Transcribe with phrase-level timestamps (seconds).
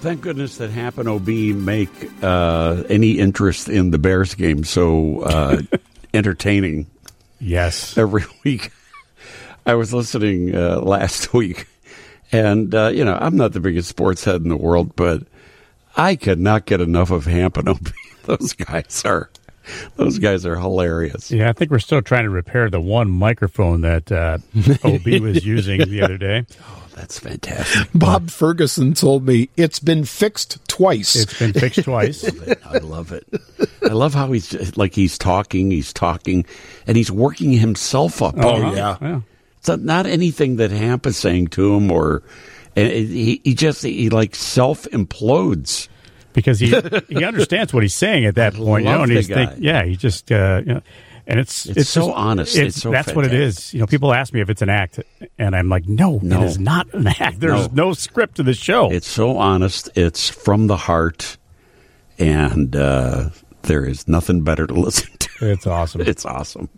[0.00, 1.88] Thank goodness that Hamp and OB make
[2.22, 5.60] uh, any interest in the Bears game so uh,
[6.14, 6.86] entertaining
[7.40, 7.96] Yes.
[7.98, 8.70] every week.
[9.66, 11.66] I was listening uh, last week,
[12.32, 15.24] and uh, you know I'm not the biggest sports head in the world, but
[15.96, 17.88] I could not get enough of Hampton OB.
[18.24, 19.30] Those guys are,
[19.96, 21.30] those guys are hilarious.
[21.30, 24.38] Yeah, I think we're still trying to repair the one microphone that uh,
[24.84, 26.46] OB was using the other day.
[26.62, 27.88] Oh, that's fantastic.
[27.94, 31.14] Bob Ferguson told me it's been fixed twice.
[31.16, 32.24] It's been fixed twice.
[32.64, 33.26] I love it.
[33.82, 36.44] I love how he's just, like he's talking, he's talking,
[36.86, 38.34] and he's working himself up.
[38.38, 38.96] oh yeah.
[39.00, 39.20] Yeah.
[39.58, 42.22] It's not- not anything that Hamp is saying to him, or
[42.76, 45.88] and he, he just he like self implodes.
[46.38, 46.68] Because he
[47.08, 48.84] he understands what he's saying at that point.
[48.84, 50.82] You know, and he's think, yeah, he just uh, you know,
[51.26, 52.56] and it's It's so honest.
[52.56, 53.74] It's so that's what it is.
[53.74, 55.00] You know, people ask me if it's an act,
[55.38, 56.40] and I'm like, no, No.
[56.42, 57.40] it is not an act.
[57.40, 58.90] There's no, script to the show.
[58.90, 59.90] It's so honest.
[59.94, 61.36] It's from the heart,
[62.18, 63.30] and uh,
[63.62, 65.50] there is nothing better to listen to.
[65.50, 66.00] it's awesome.
[66.00, 66.68] It's awesome.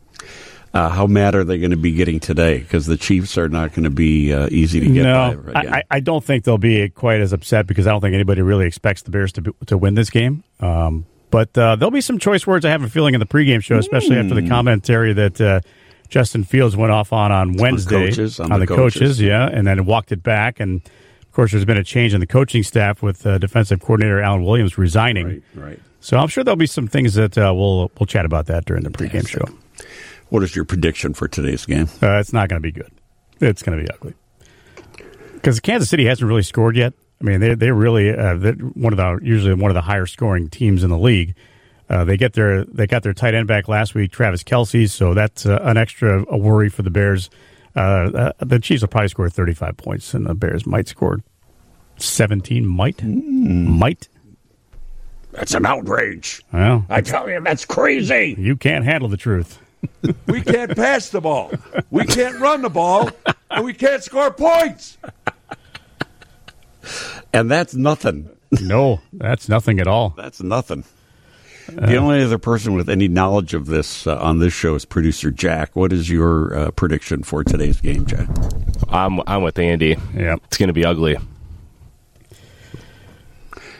[0.72, 2.58] Uh, how mad are they going to be getting today?
[2.58, 5.60] Because the Chiefs are not going to be uh, easy to get no, by.
[5.60, 8.66] I, I- don't think they'll be quite as upset because I don't think anybody really
[8.66, 10.44] expects the Bears to be, to win this game.
[10.60, 12.64] Um, but uh, there'll be some choice words.
[12.64, 14.44] I have a feeling in the pregame show, especially after Hmm.
[14.44, 15.60] the commentary that uh,
[16.08, 19.20] Justin Fields went off on on Wednesday coaches, on on the the coaches, coaches.
[19.20, 20.60] yeah, and then walked it back.
[20.60, 20.82] And
[21.22, 24.44] of course, there's been a change in the coaching staff with uh, defensive coordinator Alan
[24.44, 25.26] Williams resigning.
[25.26, 25.80] right, right.
[26.00, 28.82] So I'm sure there'll be some things that uh, we'll we'll chat about that during
[28.84, 29.44] the pregame show.
[30.30, 31.88] What is your prediction for today's game?
[32.02, 32.90] Uh, it's not going to be good.
[33.40, 34.14] It's going to be ugly
[35.40, 36.92] because Kansas City hasn't really scored yet.
[37.20, 38.34] I mean, they they really uh,
[38.74, 41.34] one of the usually one of the higher scoring teams in the league.
[41.88, 44.88] Uh, they get their they got their tight end back last week, Travis Kelce.
[44.88, 47.28] So that's uh, an extra a worry for the Bears.
[47.74, 51.20] Uh, uh, the Chiefs will probably score 35 points, and the Bears might score
[51.96, 52.66] 17.
[52.66, 54.08] Might might.
[55.32, 56.42] That's an outrage.
[56.52, 58.34] Well, I tell you, that's crazy.
[58.38, 59.60] you can't handle the truth.
[60.26, 61.52] We can't pass the ball.
[61.90, 63.10] We can't run the ball.
[63.50, 64.98] And we can't score points.
[67.32, 68.30] And that's nothing.
[68.60, 70.14] No, that's nothing at all.
[70.16, 70.84] That's nothing.
[71.68, 75.30] The only other person with any knowledge of this uh, on this show is producer
[75.30, 75.76] Jack.
[75.76, 78.28] What is your uh, prediction for today's game, Jack?
[78.88, 79.96] I'm I'm with Andy.
[80.14, 80.36] Yeah.
[80.46, 81.16] It's going to be ugly.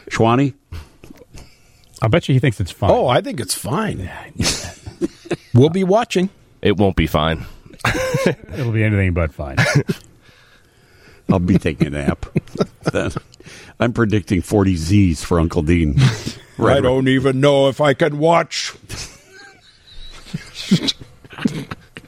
[0.09, 0.53] Schwani?
[2.01, 2.91] I bet you he thinks it's fine.
[2.91, 4.09] Oh, I think it's fine.
[5.53, 6.29] We'll be watching.
[6.61, 7.45] It won't be fine.
[8.25, 9.57] It'll be anything but fine.
[11.29, 12.25] I'll be taking a nap.
[12.91, 13.11] Then
[13.79, 15.95] I'm predicting 40 Z's for Uncle Dean.
[16.59, 18.73] I don't even know if I can watch.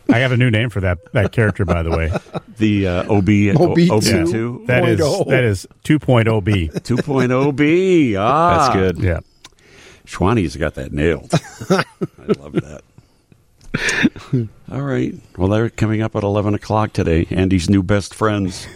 [0.09, 2.11] I have a new name for that that character, by the way.
[2.57, 3.55] The uh, OB, OB2.
[3.55, 4.67] OB2.
[4.67, 5.29] That is 2.0.
[5.29, 6.69] that is 2.0 B.
[6.73, 8.15] 2.0 B.
[8.17, 8.57] Ah.
[8.57, 8.97] That's good.
[9.03, 9.19] Yeah.
[10.05, 11.31] Schwani's got that nailed.
[11.69, 11.85] I
[12.39, 12.81] love that.
[14.72, 15.16] All right.
[15.38, 17.28] Well, they're coming up at 11 o'clock today.
[17.31, 18.67] Andy's new best friends.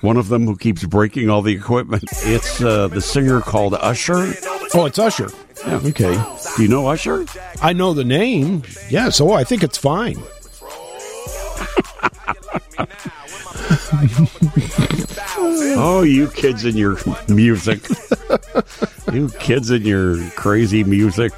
[0.00, 2.04] One of them who keeps breaking all the equipment.
[2.24, 4.34] It's uh, the singer called Usher.
[4.74, 5.28] Oh, it's Usher.
[5.64, 5.80] Yeah.
[5.84, 6.20] Okay.
[6.56, 7.24] Do you know Usher?
[7.60, 8.64] I know the name.
[8.90, 9.20] Yes.
[9.20, 10.16] Oh, I think it's fine.
[15.74, 16.96] Oh, you kids and your
[17.28, 17.80] music.
[19.12, 21.32] you kids and your crazy music.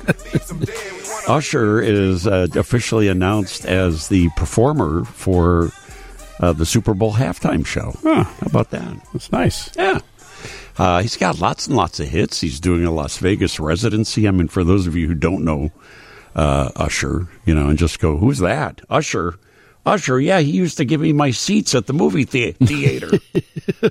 [1.28, 5.70] Usher is uh, officially announced as the performer for
[6.40, 7.94] uh, the Super Bowl halftime show.
[8.02, 8.96] How about that?
[9.12, 9.70] That's nice.
[9.76, 10.00] Yeah.
[10.76, 12.40] Uh, he's got lots and lots of hits.
[12.40, 14.26] He's doing a Las Vegas residency.
[14.26, 15.70] I mean, for those of you who don't know
[16.34, 18.80] uh, Usher, you know, and just go, who's that?
[18.90, 19.38] Usher.
[19.86, 23.10] Usher, yeah, he used to give me my seats at the movie thea- theater.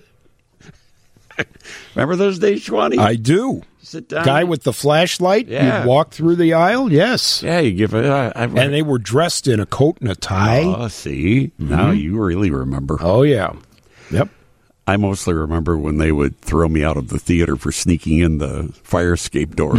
[1.95, 2.97] Remember those days, Schwani?
[2.99, 3.61] I do.
[3.81, 4.25] Sit down.
[4.25, 5.47] Guy with the flashlight.
[5.47, 5.79] Yeah.
[5.81, 6.91] You'd walk through the aisle.
[6.91, 7.43] Yes.
[7.43, 8.05] Yeah, you give it.
[8.05, 10.63] Uh, I, And they were dressed in a coat and a tie.
[10.63, 11.51] Oh, see?
[11.59, 12.97] Now you really remember.
[13.01, 13.53] oh yeah.
[14.11, 14.29] Yep.
[14.85, 18.40] I mostly remember when they would throw me out of the theater for sneaking in
[18.40, 19.78] the fire escape door.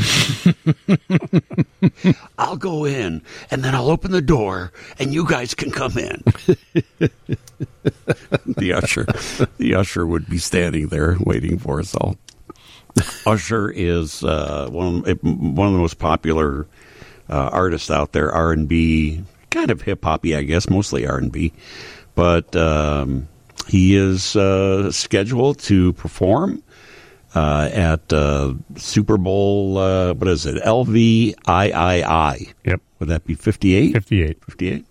[2.38, 3.20] I'll go in
[3.50, 6.22] and then I'll open the door and you guys can come in.
[8.46, 9.04] the usher
[9.58, 12.16] the usher would be standing there waiting for us all.
[13.26, 16.66] Usher is uh, one of, one of the most popular
[17.28, 21.18] uh, artists out there, R and B, kind of hip hoppy, I guess, mostly R
[21.18, 21.52] and B,
[22.14, 23.28] but um,
[23.68, 26.62] he is uh, scheduled to perform
[27.34, 29.78] uh, at uh, Super Bowl.
[29.78, 30.62] Uh, what is it?
[30.62, 32.52] LVIII.
[32.64, 32.80] Yep.
[33.00, 33.92] Would that be fifty eight?
[33.92, 34.44] 58.
[34.44, 34.84] 58.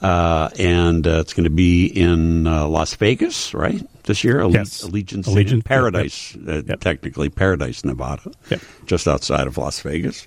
[0.00, 3.84] uh, and uh, it's going to be in uh, Las Vegas, right?
[4.04, 4.84] This year, Alle- Yes.
[4.84, 6.80] Allegiant, Allegiant, Paradise, uh, Yep.
[6.80, 8.60] technically Paradise, Nevada, Yep.
[8.86, 10.26] just outside of Las Vegas.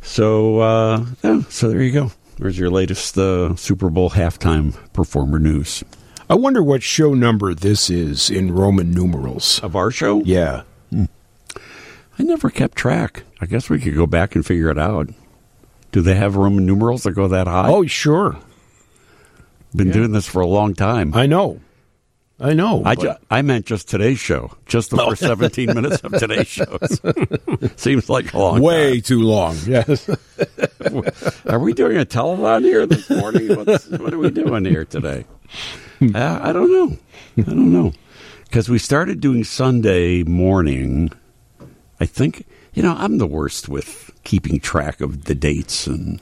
[0.00, 2.12] So, uh, yeah, so there you go.
[2.38, 5.84] There's your latest uh, Super Bowl halftime performer news
[6.30, 9.60] I wonder what show number this is in Roman numerals.
[9.60, 10.22] of our show.
[10.24, 10.62] Yeah.
[10.90, 11.04] Hmm.
[12.18, 13.22] I never kept track.
[13.40, 15.08] I guess we could go back and figure it out.
[15.90, 17.68] Do they have Roman numerals that go that high?
[17.68, 18.36] Oh, sure.
[19.74, 21.14] been doing this for a long time.
[21.14, 21.60] I know.
[22.40, 22.82] I know.
[22.84, 25.08] I, ju- I meant just today's show, just the oh.
[25.10, 26.78] first 17 minutes of today's show.
[27.76, 29.56] Seems like a long way too long.
[29.66, 30.08] Yes.
[31.46, 33.56] Are we doing a telethon here this morning?
[33.56, 35.24] What's, what are we doing here today?
[36.14, 36.96] Uh, I don't know.
[37.38, 37.92] I don't know.
[38.44, 41.10] Because we started doing Sunday morning.
[42.00, 46.20] I think, you know, I'm the worst with keeping track of the dates and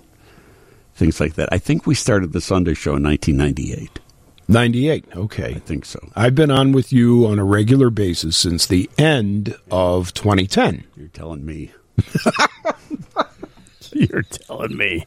[0.95, 1.51] things like that.
[1.53, 4.01] I think we started the Sunday show in 1998.
[4.49, 5.05] 98.
[5.15, 5.55] Okay.
[5.57, 5.99] I think so.
[6.17, 10.85] I've been on with you on a regular basis since the end of 2010.
[10.97, 11.73] You're telling me.
[13.93, 15.07] You're telling me.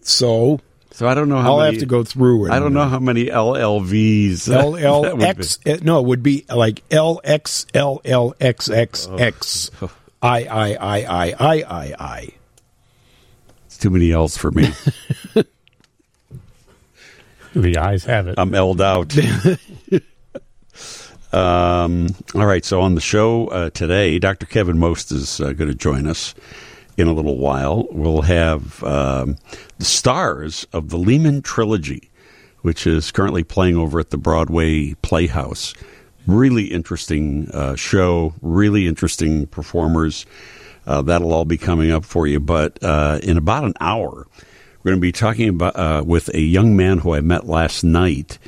[0.03, 0.61] So
[0.91, 2.50] So I don't know how I'll many, have to go through it.
[2.53, 4.44] I don't know how many LLVs.
[4.49, 4.82] that would be.
[5.26, 5.73] LLX.
[5.73, 9.91] uh, No, it would be like LXLLXXX.
[10.23, 12.29] I I I I I I I.
[13.67, 14.69] It's too many L's for me.
[17.56, 18.35] The eyes have it.
[18.37, 19.17] I'm L'd out.
[21.32, 22.65] um, all right.
[22.65, 24.47] So on the show uh, today, Dr.
[24.47, 26.35] Kevin Most is uh, going to join us
[26.96, 27.87] in a little while.
[27.91, 29.37] We'll have um,
[29.79, 32.11] the stars of the Lehman trilogy,
[32.62, 35.75] which is currently playing over at the Broadway Playhouse.
[36.26, 38.35] Really interesting uh, show.
[38.41, 40.25] Really interesting performers.
[40.87, 42.41] Uh, that'll all be coming up for you.
[42.41, 44.26] But uh, in about an hour,
[44.82, 47.85] we're going to be talking about uh, with a young man who I met last
[47.85, 48.38] night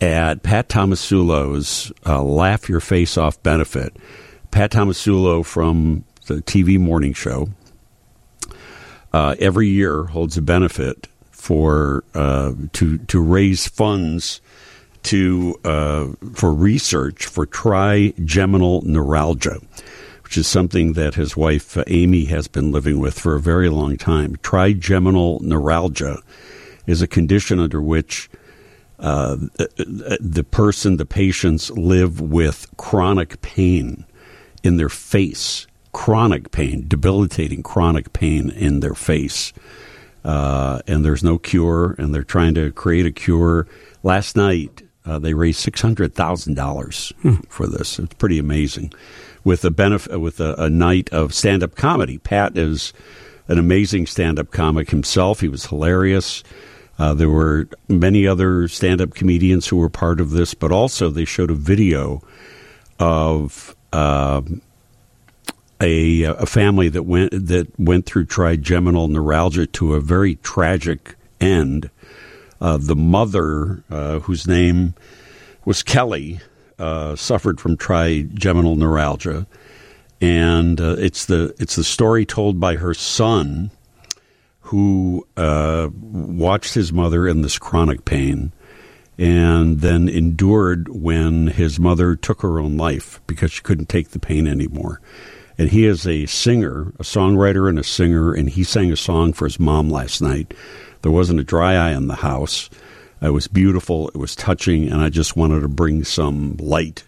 [0.00, 3.96] at Pat Tomasulo's uh, Laugh Your Face Off benefit.
[4.50, 7.48] Pat Tomasulo from the TV morning show
[9.16, 14.42] uh, every year holds a benefit for uh, to to raise funds
[15.04, 19.58] to uh, for research for trigeminal neuralgia,
[20.22, 23.70] which is something that his wife uh, Amy has been living with for a very
[23.70, 24.36] long time.
[24.42, 26.18] Trigeminal neuralgia
[26.86, 28.28] is a condition under which
[28.98, 34.04] uh, the, the person, the patients, live with chronic pain
[34.62, 35.66] in their face,
[35.96, 39.54] chronic pain, debilitating chronic pain in their face.
[40.22, 43.66] Uh, and there's no cure, and they're trying to create a cure.
[44.02, 47.14] Last night, uh, they raised six hundred thousand dollars
[47.48, 47.98] for this.
[47.98, 48.92] It's pretty amazing.
[49.42, 52.18] With a benefit, with a, a night of stand-up comedy.
[52.18, 52.92] Pat is
[53.48, 55.40] an amazing stand-up comic himself.
[55.40, 56.44] He was hilarious.
[56.98, 61.24] Uh, there were many other stand-up comedians who were part of this, but also they
[61.24, 62.20] showed a video
[62.98, 64.60] of um
[65.80, 71.90] a a family that went that went through trigeminal neuralgia to a very tragic end.
[72.60, 74.94] Uh, the mother, uh, whose name
[75.66, 76.40] was Kelly,
[76.78, 79.46] uh, suffered from trigeminal neuralgia,
[80.20, 83.70] and uh, it's the it's the story told by her son,
[84.60, 88.52] who uh, watched his mother in this chronic pain,
[89.18, 94.18] and then endured when his mother took her own life because she couldn't take the
[94.18, 95.00] pain anymore.
[95.58, 99.32] And he is a singer, a songwriter, and a singer, and he sang a song
[99.32, 100.52] for his mom last night.
[101.02, 102.68] There wasn't a dry eye in the house.
[103.22, 104.08] It was beautiful.
[104.08, 107.04] It was touching, and I just wanted to bring some light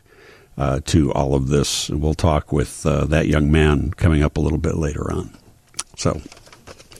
[0.56, 1.90] uh, to all of this.
[1.90, 5.30] And we'll talk with uh, that young man coming up a little bit later on.
[5.96, 6.20] So,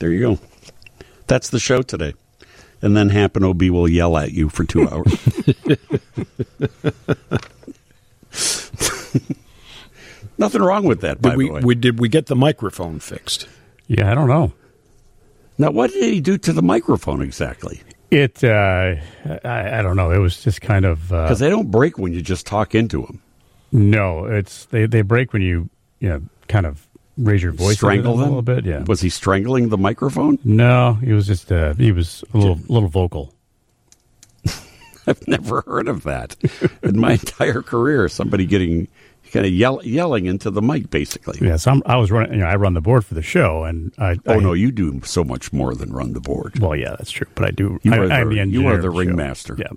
[0.01, 0.39] there you go.
[1.27, 2.15] That's the show today.
[2.83, 5.13] And then Hamp and OB will yell at you for two hours.
[10.39, 11.61] Nothing wrong with that, by Did we, the way.
[11.65, 13.49] we did we get the microphone fixed?
[13.89, 14.53] Yeah, I don't know.
[15.59, 17.83] now, what did he do to the microphone exactly?
[18.11, 18.43] It.
[18.45, 18.95] Uh,
[19.45, 20.11] I, I don't know.
[20.13, 21.13] It was just kind of.
[21.13, 23.21] Uh, Because they don't break when you just talk into them.
[23.73, 25.69] no, it's they they break when you
[26.01, 26.87] you know kind of
[27.19, 28.65] raise your voice into Strangle them a little bit.
[28.65, 28.85] Yeah.
[28.87, 30.39] Was he strangling the microphone?
[30.45, 33.35] No, he was just uh, he was a little little vocal.
[35.07, 36.37] I've never heard of that
[36.83, 38.09] in my entire career.
[38.09, 38.89] Somebody getting
[39.33, 41.47] kind of yell, yelling into the mic, basically.
[41.47, 42.35] Yeah, so I'm, I was running.
[42.35, 44.17] You know, I run the board for the show, and I.
[44.27, 46.59] Oh I, no, you do so much more than run the board.
[46.59, 47.27] Well, yeah, that's true.
[47.35, 47.79] But I do.
[47.83, 49.57] You I, are the- you are the ringmaster.
[49.59, 49.69] Yeah,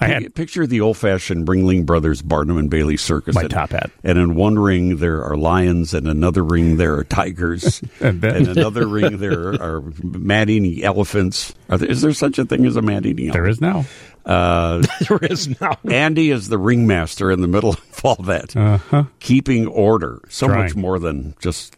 [0.00, 3.34] I had Picture the old-fashioned Ringling Brothers Barnum and Bailey circus.
[3.34, 3.90] My and- top hat.
[4.04, 8.48] And in one ring there are lions, and another ring there are tigers, And and
[8.48, 11.54] another ring there are man-eating elephants.
[11.68, 13.50] Are there, is there such a thing as a man-eating there elephant?
[13.56, 13.84] is now.
[15.08, 15.78] there is now.
[15.90, 19.04] Andy is the ringmaster in the middle of all that, Uh-huh.
[19.20, 20.20] keeping order.
[20.28, 21.76] So much more than just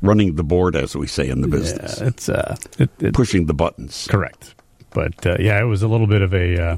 [0.00, 3.46] running the board, as we say in the business, Yeah, it's uh, it, it, pushing
[3.46, 4.06] the buttons.
[4.10, 4.54] correct.
[4.90, 6.76] But uh, yeah, it was a little bit of a uh,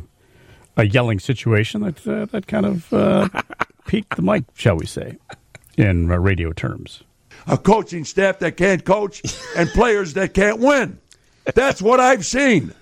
[0.76, 3.28] a yelling situation that uh, that kind of uh,
[3.86, 5.16] peaked the mic, shall we say,
[5.76, 7.02] in uh, radio terms.
[7.46, 9.22] A coaching staff that can't coach
[9.56, 10.98] and players that can't win.
[11.54, 12.72] That's what I've seen.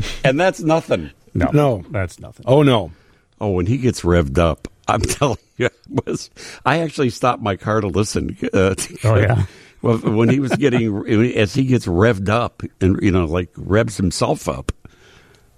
[0.24, 1.10] And that's nothing.
[1.34, 1.84] No, No.
[1.90, 2.44] that's nothing.
[2.48, 2.92] Oh no.
[3.40, 5.68] Oh, when he gets revved up, I'm telling you,
[6.06, 6.30] was
[6.64, 8.36] I actually stopped my car to listen.
[8.52, 9.46] Uh, to- Oh, yeah?
[9.82, 11.06] well, when he was getting
[11.36, 14.70] as he gets revved up and you know like revs himself up.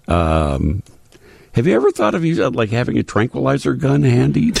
[0.07, 0.83] Um,
[1.53, 4.51] have you ever thought of you like having a tranquilizer gun handy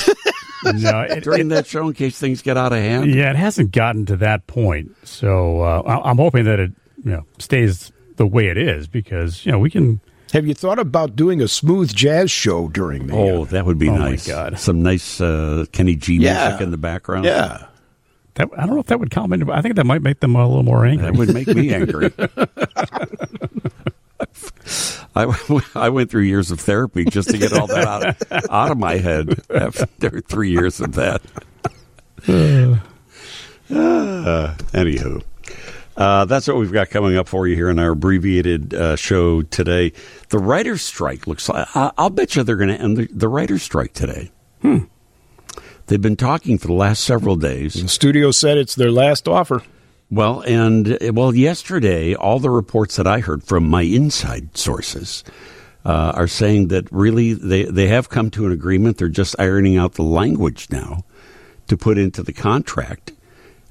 [0.63, 3.13] No, it, during that show in case things get out of hand?
[3.13, 4.95] Yeah, it hasn't gotten to that point.
[5.03, 6.71] So uh, I- I'm hoping that it
[7.03, 9.99] you know stays the way it is because you know we can.
[10.33, 13.15] Have you thought about doing a smooth jazz show during the?
[13.15, 14.27] Oh, that would be Oh, my nice.
[14.27, 14.59] God.
[14.59, 16.47] Some nice uh, Kenny G Yeah.
[16.47, 17.25] music in the background.
[17.25, 17.67] yeah.
[18.33, 19.49] That, I don't know if that would come into.
[19.53, 21.05] I think that might make them a little more angry.
[21.05, 22.11] That would make me angry.
[25.15, 25.33] I,
[25.75, 28.97] I went through years of therapy just to get all that out, out of my
[28.97, 31.21] head after three years of that.
[32.27, 32.75] Uh,
[34.73, 35.23] anywho,
[35.97, 39.41] uh, that's what we've got coming up for you here in our abbreviated uh, show
[39.43, 39.93] today.
[40.29, 43.29] The writer's strike looks like, I, I'll bet you they're going to end the, the
[43.29, 44.31] writer's strike today.
[45.87, 47.75] They've been talking for the last several days.
[47.75, 49.61] The studio said it's their last offer.
[50.09, 55.23] Well, and well, yesterday, all the reports that I heard from my inside sources
[55.83, 58.97] uh, are saying that really they, they have come to an agreement.
[58.97, 61.05] They're just ironing out the language now
[61.67, 63.13] to put into the contract.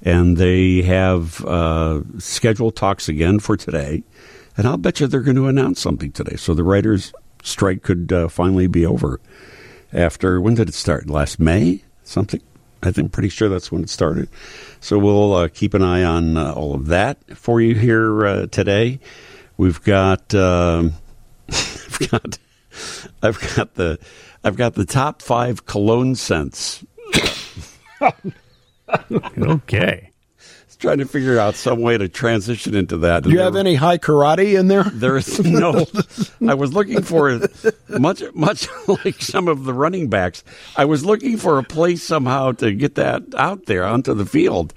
[0.04, 4.02] And they have uh, scheduled talks again for today.
[4.56, 6.37] And I'll bet you they're going to announce something today.
[6.37, 9.20] So the writers' strike could uh, finally be over
[9.92, 11.08] after, when did it start?
[11.08, 11.82] Last May?
[12.02, 12.40] Something?
[12.82, 14.28] I think pretty sure that's when it started.
[14.80, 18.46] So we'll uh, keep an eye on uh, all of that for you here uh,
[18.46, 19.00] today.
[19.56, 20.92] We've got, um,
[21.49, 22.38] I've got,
[23.23, 23.99] I've got the,
[24.42, 26.84] I've got the top five cologne scents.
[29.38, 30.10] okay.
[30.80, 33.22] Trying to figure out some way to transition into that.
[33.22, 34.82] Do you have any Hai Karate in there?
[34.82, 35.86] There is no.
[36.46, 37.40] I was looking for
[37.88, 40.44] much, much like some of the running backs.
[40.76, 44.74] I was looking for a place somehow to get that out there onto the field,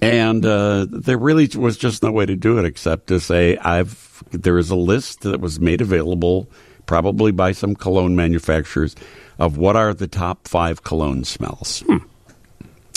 [0.00, 4.22] and uh, there really was just no way to do it except to say I've.
[4.30, 6.48] There is a list that was made available,
[6.86, 8.96] probably by some cologne manufacturers,
[9.38, 11.84] of what are the top five cologne smells.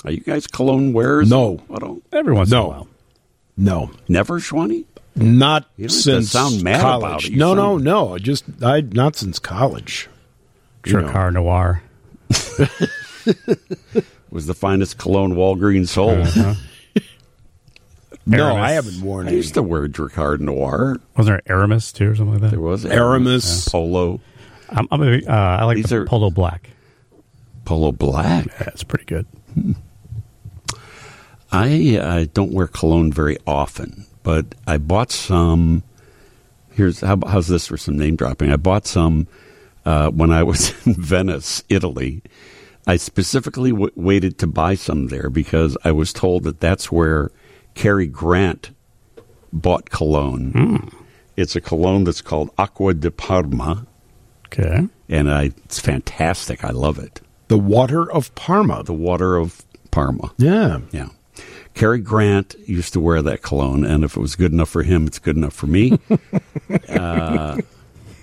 [0.05, 1.29] Are you guys cologne wearers?
[1.29, 1.61] No.
[1.73, 2.03] I don't.
[2.13, 2.67] Every once in a No.
[2.67, 2.87] while.
[3.57, 4.85] No, Never, Schwanny?
[5.15, 7.03] not You don't since sound mad college.
[7.03, 7.31] about it.
[7.31, 8.17] You No, sound- no, no.
[8.17, 10.07] Just I not since college.
[10.85, 10.93] You.
[10.93, 11.81] Drakkar Noir.
[14.31, 16.19] Was the finest cologne Walgreens sold.
[16.19, 16.53] Uh-huh.
[18.25, 19.37] No, I haven't worn I any.
[19.37, 20.97] used to wear Drakkar Noir.
[21.17, 22.51] Wasn't there Aramis too or something like that?
[22.51, 23.67] There was Aramis.
[23.69, 24.19] Polo,
[24.69, 26.69] I'm, I'm a, uh, I like These the are- Polo Black.
[27.65, 28.45] Polo Black.
[28.45, 29.25] Yeah, it's pretty good.
[31.51, 35.83] I uh, don't wear cologne very often, but I bought some.
[36.71, 38.51] Here's how, how's this for some name dropping?
[38.51, 39.27] I bought some
[39.85, 42.21] uh, when I was in Venice, Italy.
[42.87, 47.31] I specifically w- waited to buy some there because I was told that that's where
[47.75, 48.71] Cary Grant
[49.51, 50.91] bought cologne.
[51.35, 53.85] It's a cologne that's called Acqua di Parma,
[54.47, 54.87] Okay.
[55.09, 56.63] and I, it's fantastic.
[56.63, 57.21] I love it.
[57.47, 58.83] The water of Parma.
[58.83, 60.31] The water of Parma.
[60.37, 60.79] yeah.
[60.91, 61.09] Yeah.
[61.73, 65.07] Cary Grant used to wear that cologne, and if it was good enough for him,
[65.07, 65.97] it's good enough for me.
[66.89, 67.57] uh,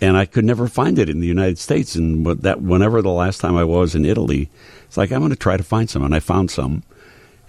[0.01, 1.95] and I could never find it in the United States.
[1.95, 4.51] And that whenever the last time I was in Italy,
[4.87, 6.83] it's like I'm going to try to find some, and I found some,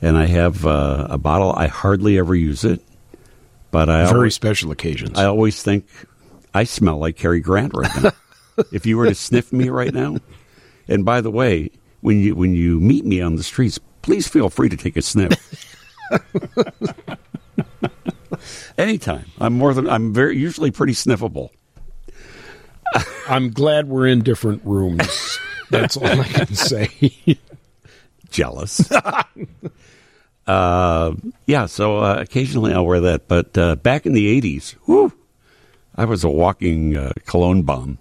[0.02, 1.54] and I have uh, a bottle.
[1.54, 2.82] I hardly ever use it,
[3.72, 5.18] but I Very always, special occasions.
[5.18, 5.86] I always think
[6.54, 8.12] I smell like Cary Grant right now.
[8.72, 10.18] if you were to sniff me right now,
[10.88, 14.50] and by the way, when you when you meet me on the streets, please feel
[14.50, 15.34] free to take a sniff.
[18.78, 19.26] Anytime.
[19.40, 21.50] I'm more than I'm very usually pretty sniffable.
[23.30, 25.40] I'm glad we're in different rooms.
[25.70, 26.90] That's all I can say.
[28.30, 28.90] Jealous.
[30.48, 31.14] uh,
[31.46, 33.28] yeah, so uh, occasionally I'll wear that.
[33.28, 35.12] But uh, back in the 80s, whew,
[35.96, 37.98] I was a walking uh, cologne bomb.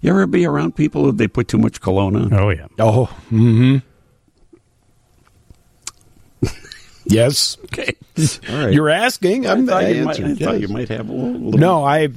[0.00, 2.32] You ever be around people that they put too much cologne on?
[2.32, 2.66] Oh yeah.
[2.78, 3.78] oh, mm-hmm.
[7.04, 7.56] Yes.
[7.64, 7.94] Okay.
[8.48, 8.72] All right.
[8.72, 9.46] You're asking.
[9.46, 10.20] I I'm thought, you might.
[10.20, 11.40] I thought you might have a little.
[11.50, 12.14] little No, I've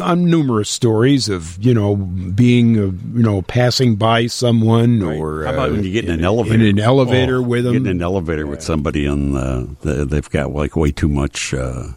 [0.00, 2.82] on numerous stories of you know being uh,
[3.16, 6.54] you know passing by someone or How about uh, when you get in an elevator?
[6.54, 10.30] in an elevator Oh, with Get in an elevator with somebody and uh, the, they've
[10.30, 11.52] got like way too much.
[11.52, 11.88] Uh,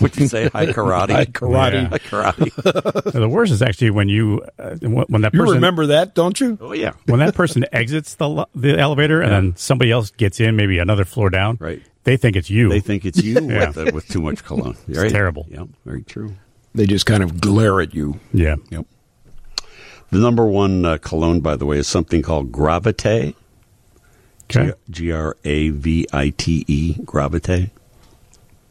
[0.00, 0.48] what'd you say?
[0.48, 1.10] Hai Karate.
[1.12, 1.72] Hai Karate.
[1.74, 1.88] Yeah.
[1.88, 3.12] Hai Karate.
[3.12, 6.58] the worst is actually when you uh, when when that You remember that, don't you?
[6.60, 6.92] oh yeah.
[7.06, 11.04] when that person exits the the elevator and then somebody else gets in, maybe another
[11.04, 11.56] floor down.
[11.60, 11.82] Right.
[12.04, 12.68] They think it's you.
[12.68, 13.68] They think it's you Yeah.
[13.68, 14.76] with, uh, with too much cologne.
[14.88, 15.10] Right?
[15.10, 15.46] terrible.
[15.48, 16.34] Yeah, very true.
[16.74, 18.18] They just kind of glare at you.
[18.32, 18.56] yeah.
[18.70, 18.86] Yep.
[20.10, 23.34] The number one uh, cologne, by the way, is something called Gravite.
[24.50, 24.72] Okay.
[24.90, 26.94] G R A V I T E.
[27.04, 27.70] Gravite.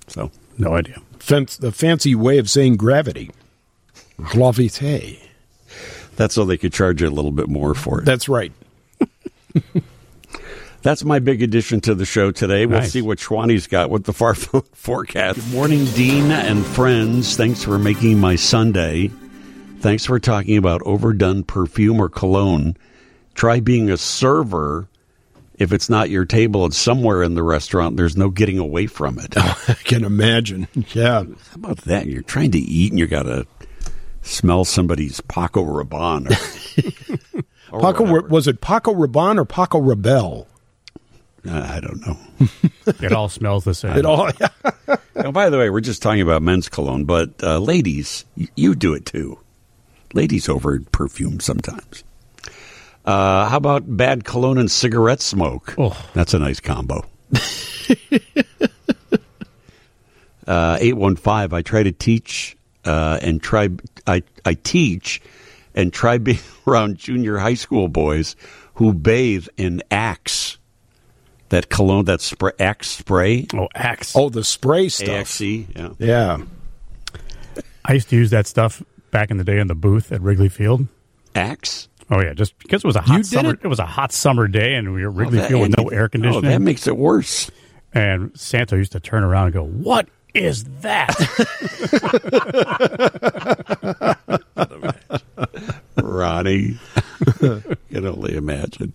[0.08, 0.30] So
[0.62, 1.02] No idea.
[1.20, 3.32] Fence, the fancy way of saying gravity.
[4.20, 5.20] Gravité.
[6.16, 8.06] that's so they could charge you a little bit more for it.
[8.06, 8.52] That's right.
[10.84, 12.66] That's my big addition to the show today.
[12.66, 12.92] We'll Nice.
[12.92, 14.34] see what Schwani's got with the far
[14.74, 15.40] forecast.
[15.40, 17.36] Good morning, Dean and friends.
[17.38, 19.12] Thanks for making my Sunday.
[19.80, 22.76] Thanks for talking about overdone perfume or cologne.
[23.36, 24.88] Try being a server.
[25.62, 27.96] If it's not your table, it's somewhere in the restaurant.
[27.96, 29.34] There's no getting away from it.
[29.38, 30.68] I can imagine.
[30.94, 31.24] Yeah.
[31.24, 32.08] How about that?
[32.08, 33.46] You're trying to eat and you got to
[34.24, 36.32] smell somebody's Paco Rabanne.
[37.72, 38.28] Or, or Paco, whatever.
[38.30, 40.48] was it Paco Rabanne or Paco Rebel?
[41.48, 42.18] Uh, I don't know.
[43.04, 43.96] It all smells the same.
[43.98, 44.30] It all.
[45.16, 48.74] Now, by the way, we're just talking about men's cologne, but uh, ladies, y- you
[48.74, 49.38] do it too.
[50.16, 52.04] Ladies over perfume sometimes.
[53.06, 55.76] Uh, how about bad cologne and cigarette smoke?
[55.78, 55.98] Oh.
[56.14, 57.06] That's a nice combo.
[60.48, 61.54] Uh, Eight one five.
[61.54, 63.70] I try to teach uh, and try.
[64.08, 65.22] I I teach
[65.76, 68.36] and try being around junior high school boys
[68.76, 70.58] who bathe in Axe.
[71.50, 74.16] That cologne, that spray, Axe spray, oh, Axe.
[74.16, 75.10] Oh, the spray stuff.
[75.10, 75.42] AXE.
[75.42, 75.90] Yeah.
[76.00, 76.38] Yeah.
[77.84, 78.82] I used to use that stuff
[79.12, 80.88] back in the day in the booth at Wrigley Field.
[81.36, 81.90] Axe.
[82.14, 83.54] Oh yeah, just because it was a hot did summer.
[83.54, 83.60] it?
[83.64, 83.68] It?
[83.68, 85.84] was a hot summer day, and we were at Wrigley Oh, that- Field with no
[85.86, 86.50] and- air Oh, conditioning.
[86.52, 87.50] that makes it worse.
[87.94, 91.16] and Santo used to turn around and go, "What is that?"
[96.02, 96.80] Ronnie.
[97.92, 98.94] can only imagine.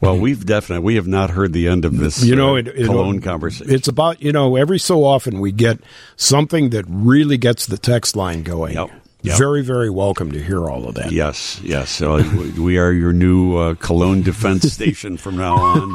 [0.00, 2.22] Well, we've definitely we have not heard the end of this.
[2.22, 3.72] You know, uh, it, it- cologne conversation.
[3.74, 5.78] It's about you know every so often we get
[6.16, 8.74] something that really gets the text line going.
[8.74, 8.90] Yep.
[9.26, 9.38] Yep.
[9.38, 11.10] Very very welcome to hear all of that.
[11.10, 11.90] yes, yes.
[11.90, 12.22] So
[12.60, 15.94] we are your new uh, cologne defense station from now on,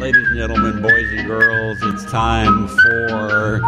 [0.00, 1.78] ladies and gentlemen, boys and girls.
[1.82, 3.60] It's time for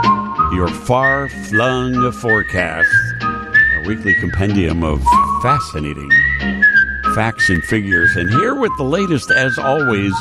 [0.53, 2.89] your far flung forecast,
[3.23, 5.01] a weekly compendium of
[5.43, 6.11] fascinating
[7.17, 8.15] facts and figures.
[8.15, 10.13] And here with the latest, as always,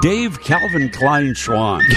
[0.00, 1.82] Dave Calvin Klein Schwan.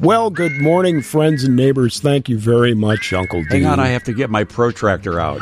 [0.00, 1.98] Well, good morning, friends and neighbors.
[1.98, 3.62] Thank you very much, Uncle D.
[3.62, 5.40] Hang on, I have to get my protractor out.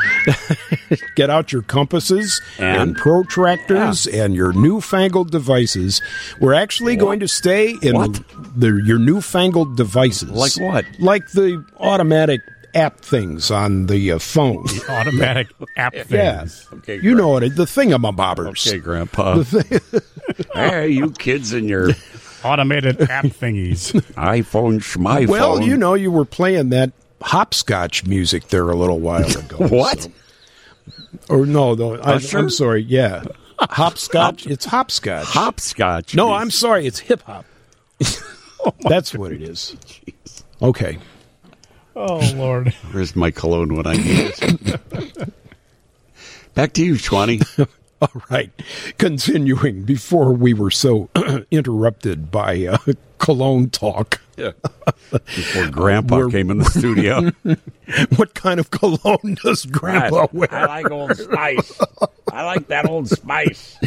[1.15, 2.97] Get out your compasses and, And?
[2.97, 6.01] protractors and your newfangled devices.
[6.39, 8.21] We're actually going to stay in What?
[8.55, 10.29] the, your newfangled devices.
[10.29, 10.85] Like what?
[10.99, 12.41] Like the automatic
[12.75, 14.65] app things on the uh, phone.
[14.89, 16.11] Automatic app things.
[16.11, 16.77] yeah.
[16.79, 17.55] Okay, you know what?
[17.55, 18.67] the thing of The thingamabobbers.
[18.67, 19.43] Okay, Grandpa.
[20.53, 21.89] hey, you kids and your
[22.43, 23.93] Automated app thingies.
[24.13, 25.63] iPhone, schmy Well, phone.
[25.63, 29.57] you know, you were playing that hopscotch music there a little while ago.
[29.69, 30.01] What?
[30.01, 30.11] so-
[31.29, 32.37] Or no, no I, Usher?
[32.37, 32.83] I'm sorry.
[32.83, 33.23] Yeah,
[33.59, 34.45] hopscotch.
[34.45, 35.25] it's hopscotch.
[35.25, 36.13] Hopscotch.
[36.13, 36.41] No, music.
[36.41, 36.85] I'm sorry.
[36.85, 37.45] It's hip hop.
[38.81, 39.75] That's what it is.
[40.61, 40.97] Okay.
[41.95, 42.69] Oh Lord.
[42.91, 45.33] Where's my cologne when I need it?
[46.53, 47.41] Back to you, Schwani.
[48.01, 48.51] All right.
[48.97, 51.09] Continuing before we were so
[51.51, 52.77] interrupted by uh,
[53.19, 54.21] cologne talk.
[55.11, 57.31] Before Grandpa We're- came in the studio.
[58.17, 60.51] What kind of cologne does Grandpa wear?
[60.51, 61.79] I like Old Spice.
[62.31, 63.77] I like that Old Spice.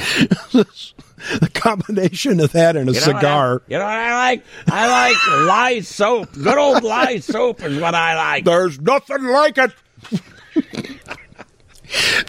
[1.41, 3.63] The combination of that and a You know what I- cigar.
[3.69, 4.45] you know what I like?
[4.69, 6.33] I like lye soap.
[6.33, 8.45] Good old lye soap is what I like.
[8.45, 9.73] There's nothing like it.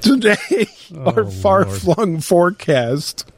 [0.02, 3.30] Today, our far flung forecast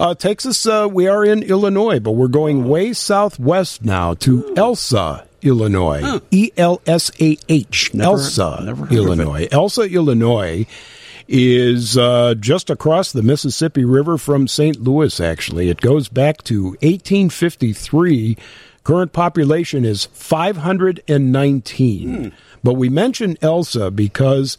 [0.00, 0.64] uh, takes us.
[0.64, 6.20] Uh, we are in Illinois, but we're going way southwest now to Elsah, Illinois.
[6.30, 7.90] E L S A H.
[7.92, 9.46] Elsah, never Illinois.
[9.52, 10.64] Elsah, Illinois
[11.28, 14.80] is uh, just across the Mississippi River from St.
[14.80, 15.68] Louis, actually.
[15.68, 18.36] It goes back to 1853.
[18.84, 22.32] Current population is 519.
[22.64, 24.56] But we mention Elsah because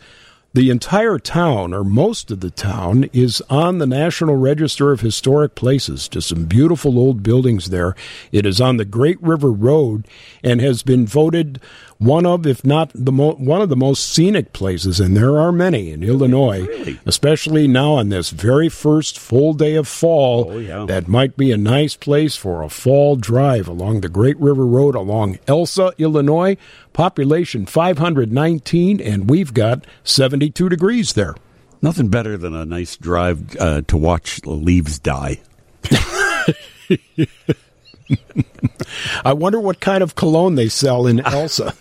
[0.53, 5.55] the entire town, or most of the town, is on the National Register of Historic
[5.55, 6.07] Places.
[6.07, 7.95] Just some beautiful old buildings there.
[8.31, 10.07] It is on the Great River Road
[10.43, 11.59] and has been voted
[12.03, 15.51] one of, if not the mo- one of the most scenic places, and there are
[15.51, 16.67] many in Illinois,
[17.05, 20.51] especially now on this very first full day of fall.
[20.51, 20.85] Oh, yeah.
[20.85, 24.95] That might be a nice place for a fall drive along the Great River Road
[24.95, 26.57] along Elsah, Illinois.
[26.93, 31.35] Population 519, and we've got 72 degrees there.
[31.81, 35.41] Nothing better than a nice drive uh, to watch the leaves die.
[39.25, 41.73] I wonder what kind of cologne they sell in Elsah.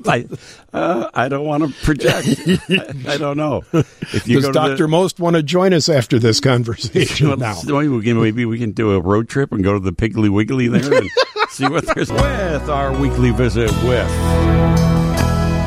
[0.06, 0.26] I,
[0.72, 2.28] uh, I don't want to project.
[2.68, 3.62] I, I don't know.
[3.72, 4.76] If you Does go to Dr.
[4.84, 7.60] the, Most want to join us after this conversation Well, now?
[7.64, 10.28] maybe we can maybe we can do a road trip and go to the Piggly
[10.28, 11.10] Wiggly there and
[11.50, 14.08] see what there's with our weekly visit with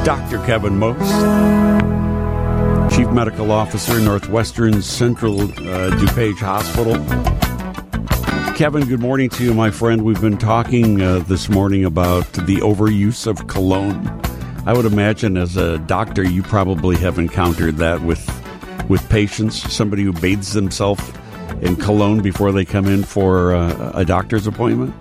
[0.06, 0.44] Dr.
[0.46, 1.00] Kevin Most,
[2.96, 7.49] Chief Medical Officer, Northwestern Central uh, DuPage Hospital.
[8.60, 10.04] Kevin, good morning to you, my friend.
[10.04, 14.06] We've been talking uh, this morning about the overuse of cologne.
[14.66, 18.20] I would imagine, as a doctor, you probably have encountered that with
[18.90, 19.56] with patients.
[19.72, 21.02] Somebody who bathes themselves
[21.62, 24.94] in cologne before they come in for uh, a doctor's appointment.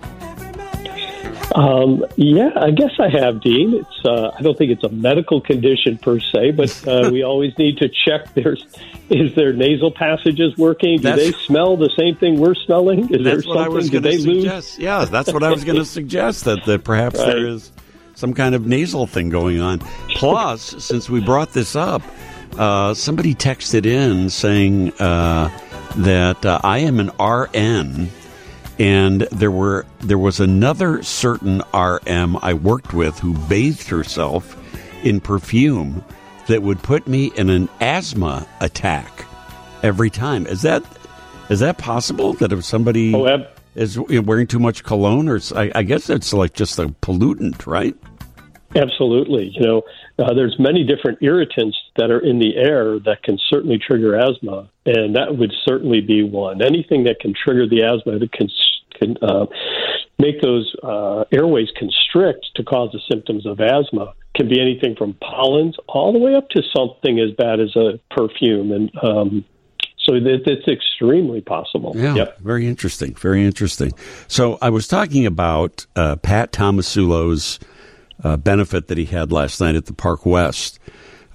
[1.59, 3.75] Um, yeah, I guess I have, Dean.
[3.75, 7.57] It's uh, I don't think it's a medical condition per se, but uh, we always
[7.59, 8.65] need to check there's
[9.11, 10.99] is their nasal passages working?
[10.99, 13.13] Do That's- they smell the same thing we're smelling?
[13.13, 13.89] Is there That's what I something?
[13.91, 14.79] Do they lose?
[14.79, 17.53] Yeah, that's what I was going to suggest that, that perhaps there Right.
[17.55, 17.73] is
[18.15, 19.81] some kind of nasal thing going on.
[20.15, 22.03] Plus, since we brought this up,
[22.57, 25.49] uh, somebody texted in saying uh,
[25.97, 28.11] that uh, I am an RN,
[28.79, 34.57] and there were there was another certain RN I worked with who bathed herself
[35.05, 36.05] in perfume
[36.47, 39.25] that would put me in an asthma attack
[39.83, 40.47] every time.
[40.47, 40.83] Is that
[41.51, 42.35] is that possible?
[42.35, 46.53] That if somebody Oh, ab- is wearing too much cologne, or I guess it's like
[46.55, 47.95] just a pollutant, right?
[48.77, 49.49] Absolutely.
[49.55, 49.83] You know,
[50.19, 54.69] uh, there's many different irritants that are in the air that can certainly trigger asthma,
[54.85, 56.61] and that would certainly be one.
[56.63, 58.49] Anything that can trigger the asthma that can
[58.99, 59.47] can uh,
[60.19, 65.15] make those uh, airways constrict to cause the symptoms of asthma can be anything from
[65.15, 69.45] pollens all the way up to something as bad as a perfume, and um,
[69.99, 71.93] so that, it's extremely possible.
[71.97, 72.39] Yeah, Yep.
[72.41, 73.15] very interesting.
[73.15, 73.93] Very interesting.
[74.27, 77.59] So I was talking about uh, Pat Tomasulo's
[78.25, 80.79] uh, benefit that he had last night at the Park West,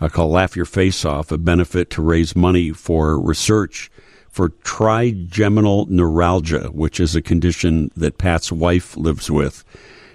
[0.02, 3.90] uh, called "Laugh Your Face Off," a benefit to raise money for research
[4.30, 9.64] for trigeminal neuralgia, which is a condition that Pat's wife lives with,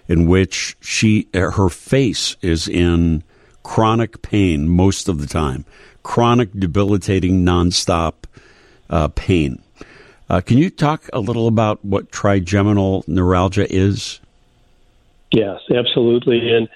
[0.08, 3.22] in which she her face is in
[3.62, 5.64] chronic pain most of the time,
[6.02, 8.24] chronic, debilitating, nonstop
[8.90, 9.62] uh, pain.
[10.30, 14.20] Uh, can you talk a little about what trigeminal neuralgia is?
[15.30, 16.52] Yes, absolutely.
[16.52, 16.68] And,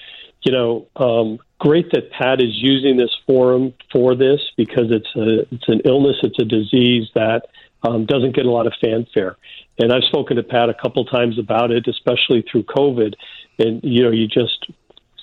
[0.42, 5.54] you know, um, great that Pat is using this forum for this because it's a
[5.54, 7.42] it's an illness, it's a disease that
[7.84, 9.36] um, doesn't get a lot of fanfare.
[9.78, 13.14] And I've spoken to Pat a couple times about it, especially through COVID.
[13.58, 14.66] And you know, you just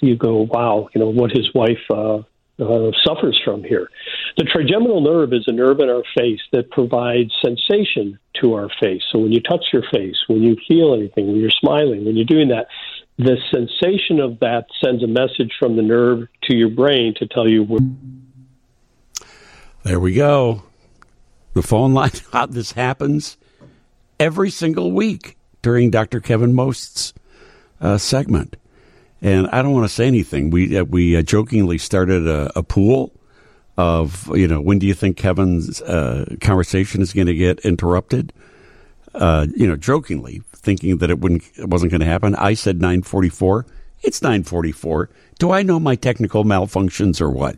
[0.02, 2.20] you go, wow, you know what his wife uh,
[2.60, 3.90] uh, suffers from here.
[4.38, 9.02] The trigeminal nerve is a nerve in our face that provides sensation to our face.
[9.12, 12.26] So when you touch your face, when you feel anything, when you're smiling, when you're
[12.26, 12.68] doing that,
[13.20, 17.50] the sensation of that sends a message from the nerve to your brain to tell
[17.50, 17.82] you where
[19.84, 20.64] There we go.
[21.54, 22.12] The phone line.
[22.50, 23.38] This happens
[24.22, 26.22] every single week during Dr.
[26.22, 27.14] Kevin Most's
[27.82, 28.56] uh, segment.
[29.22, 30.50] And I don't want to say anything.
[30.50, 33.12] We uh, we uh, jokingly started a, a pool
[33.76, 38.32] of you know when do you think Kevin's uh, conversation is going to get interrupted?
[39.16, 42.36] Uh, you know, jokingly thinking that it wouldn't it wasn't going to happen.
[42.36, 43.66] I said nine forty four.
[44.02, 45.10] It's nine forty four.
[45.40, 47.58] Do I know my technical malfunctions or what?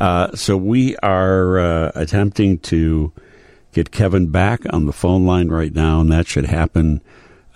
[0.00, 3.12] Uh, so we are uh, attempting to
[3.72, 7.00] get Kevin back on the phone line right now, and that should happen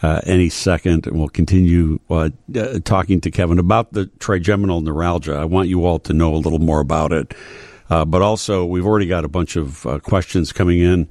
[0.03, 1.07] uh, any second.
[1.07, 5.35] And we'll continue uh, uh, talking to Kevin about the trigeminal neuralgia.
[5.35, 7.35] I want you all to know a little more about it.
[7.89, 11.09] But also, we've already got a bunch of questions coming in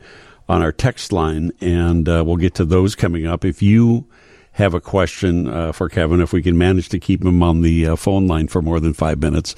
[0.49, 3.45] on our text line, and uh, we'll get to those coming up.
[3.45, 4.07] If you
[4.53, 7.87] have a question uh, for Kevin, if we can manage to keep him on the
[7.87, 9.53] uh, phone line for more than five minutes,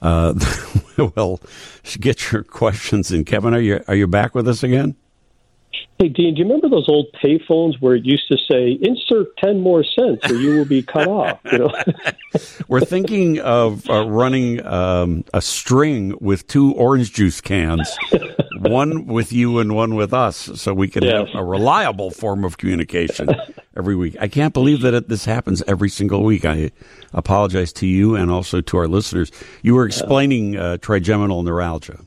[0.00, 0.32] uh,
[0.96, 1.40] we'll
[1.98, 3.24] get your questions in.
[3.24, 4.94] Kevin, are you are you back with us again?
[5.98, 9.60] Hey, Dean, do you remember those old payphones where it used to say "insert ten
[9.60, 11.38] more cents or you will be cut off"?
[11.52, 11.74] You know,
[12.68, 17.94] We're thinking of uh, running um, a string with two orange juice cans,
[18.58, 21.28] one with you and one with us, so we can Yes.
[21.32, 23.28] have a reliable form of communication
[23.76, 24.16] every week.
[24.20, 26.44] I can't believe that it, this happens every single week.
[26.44, 26.70] I
[27.12, 29.30] apologize to you and also to our listeners.
[29.62, 31.98] You were explaining uh, trigeminal neuralgia.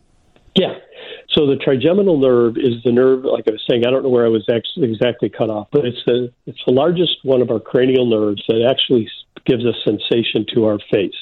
[1.34, 3.86] So the trigeminal nerve is the nerve, like I was saying.
[3.86, 6.72] I don't know where I was ex- exactly cut off, but it's the it's the
[6.72, 9.10] largest one of our cranial nerves that actually
[9.46, 11.16] gives a sensation to our face.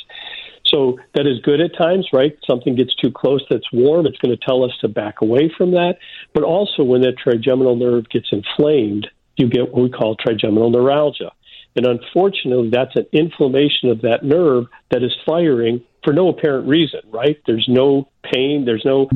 [0.65, 2.38] So that is good at times, right?
[2.45, 5.71] Something gets too close that's warm, it's going to tell us to back away from
[5.71, 5.97] that.
[6.34, 11.32] But also, when that trigeminal nerve gets inflamed, you get what we call trigeminal neuralgia.
[11.76, 17.00] And unfortunately, that's an inflammation of that nerve that is firing for no apparent reason,
[17.10, 17.38] right?
[17.45, 19.10] There's no pain, there's no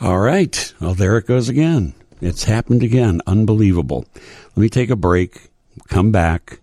[0.00, 0.72] All right.
[0.80, 1.92] Well, there it goes again.
[2.20, 3.20] It's happened again.
[3.26, 4.06] Unbelievable.
[4.54, 5.50] Let me take a break,
[5.88, 6.60] come back,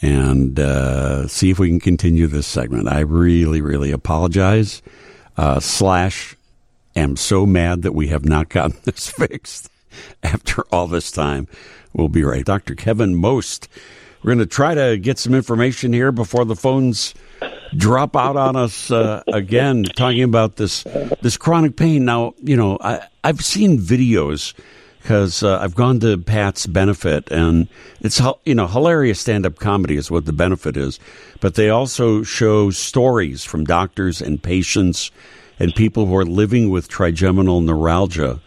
[0.00, 2.88] and uh, see if we can continue this segment.
[2.88, 4.80] I really, really apologize.
[5.36, 6.34] Uh, slash,
[6.94, 9.68] am so mad that we have not gotten this fixed
[10.22, 11.48] after all this time.
[11.92, 12.44] We'll be right.
[12.44, 12.74] Dr.
[12.74, 13.68] Kevin Most.
[14.22, 17.14] We're going to try to get some information here before the phones
[17.74, 20.84] drop out on us uh, again, talking about this
[21.22, 22.04] this chronic pain.
[22.04, 24.54] Now, you know, I, I've seen videos
[25.00, 27.68] because uh, I've gone to Pat's benefit, and
[28.00, 30.98] it's you know hilarious stand up comedy is what the benefit is,
[31.40, 35.10] but they also show stories from doctors and patients
[35.58, 38.40] and people who are living with trigeminal neuralgia,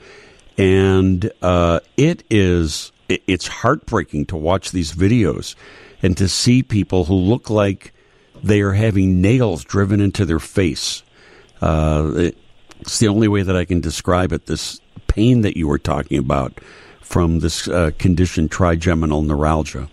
[0.57, 5.55] and uh, it is it's heartbreaking to watch these videos
[6.01, 7.93] and to see people who look like
[8.43, 11.03] they are having nails driven into their face.
[11.61, 12.37] Uh, it-
[12.81, 14.45] it's the only way that I can describe it.
[14.45, 16.59] This pain that you were talking about
[17.01, 19.89] from this uh, condition, trigeminal neuralgia.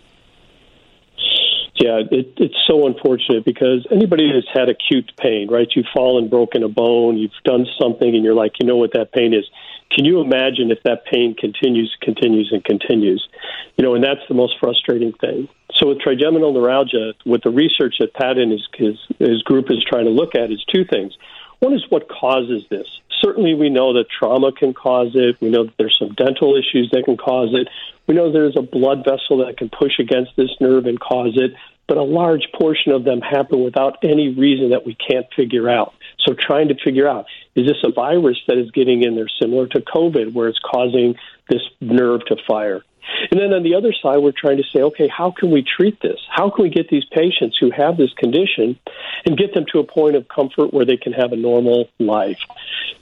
[1.79, 5.69] Yeah, it, it's so unfortunate because anybody that's had acute pain, right?
[5.77, 9.13] You've fallen, broken a bone, you've done something, and you're like, you know what that
[9.13, 9.45] pain is.
[9.91, 13.29] Can you imagine if that pain continues, continues, and continues?
[13.77, 15.49] You know, and that's the most frustrating thing.
[15.75, 19.85] So with trigeminal neuralgia, what the research that Pat and his, his, his group is
[19.87, 21.13] trying to look at is two things.
[21.61, 22.87] One is what causes this.
[23.23, 25.41] Certainly, we know that trauma can cause it.
[25.41, 27.69] We know that there's some dental issues that can cause it.
[28.07, 31.53] We know there's a blood vessel that can push against this nerve and cause it.
[31.89, 35.95] But a large portion of them happen without any reason that we can't figure out.
[36.27, 39.67] So, trying to figure out is this a virus that is getting in there, similar
[39.69, 41.15] to COVID, where it's causing
[41.49, 42.83] this nerve to fire?
[43.31, 46.01] And then on the other side, we're trying to say, okay, how can we treat
[46.01, 46.19] this?
[46.31, 48.79] How can we get these patients who have this condition
[49.25, 52.39] and get them to a point of comfort where they can have a normal life?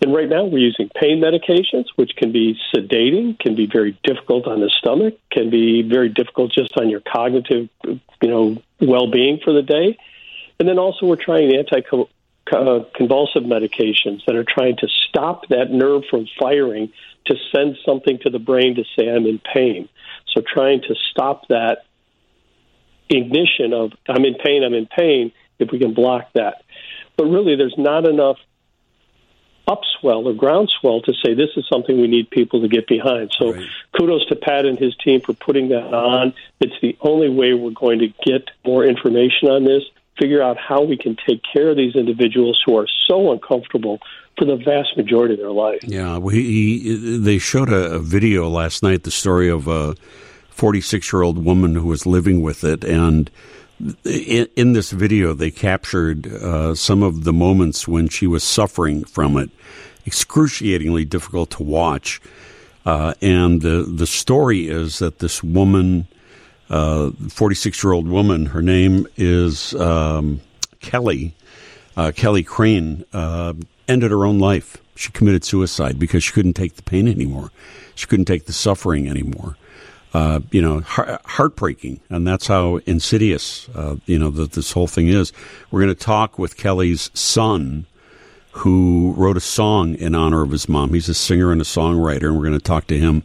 [0.02, 4.46] And right now, we're using pain medications, which can be sedating, can be very difficult
[4.46, 9.52] on the stomach, can be very difficult just on your cognitive, you know, well-being for
[9.52, 9.96] the day.
[10.58, 11.80] And then also, we're trying anti
[12.52, 16.92] uh, convulsive medications that are trying to stop that nerve from firing
[17.26, 19.88] to send something to the brain to say I'm in pain.
[20.34, 21.84] So trying to stop that
[23.08, 26.62] ignition of I'm in pain, I'm in pain, if we can block that.
[27.16, 28.38] But really, there's not enough
[29.68, 33.32] upswell or groundswell to say this is something we need people to get behind.
[33.38, 33.66] So Right.
[33.96, 36.34] kudos to Pat and his team for putting that on.
[36.60, 39.82] It's the only way we're going to get more information on this,
[40.18, 44.00] figure out how we can take care of these individuals who are so uncomfortable
[44.38, 45.80] for the vast majority of their life.
[45.84, 49.94] Yeah, he, they showed a, a video last night, the story of a
[50.50, 52.84] 46 year old woman who was living with it.
[52.84, 53.30] And
[54.04, 59.04] in, in this video, they captured uh, some of the moments when she was suffering
[59.04, 59.50] from it,
[60.06, 62.20] excruciatingly difficult to watch.
[62.86, 66.06] Uh, and the, the story is that this woman,
[66.68, 70.40] 46 year old woman, her name is um,
[70.80, 71.34] Kelly,
[71.96, 73.54] uh, Kelly Crean, uh,
[73.88, 74.78] ended her own life.
[74.96, 77.50] She committed suicide because she couldn't take the pain anymore.
[77.94, 79.56] She couldn't take the suffering anymore.
[80.12, 84.86] Uh, you know, heart- heartbreaking, and that's how insidious, uh, you know, that this whole
[84.86, 85.32] thing is.
[85.72, 87.86] We're going to talk with Kelly's son,
[88.52, 90.94] who wrote a song in honor of his mom.
[90.94, 93.24] He's a singer and a songwriter, and we're going to talk to him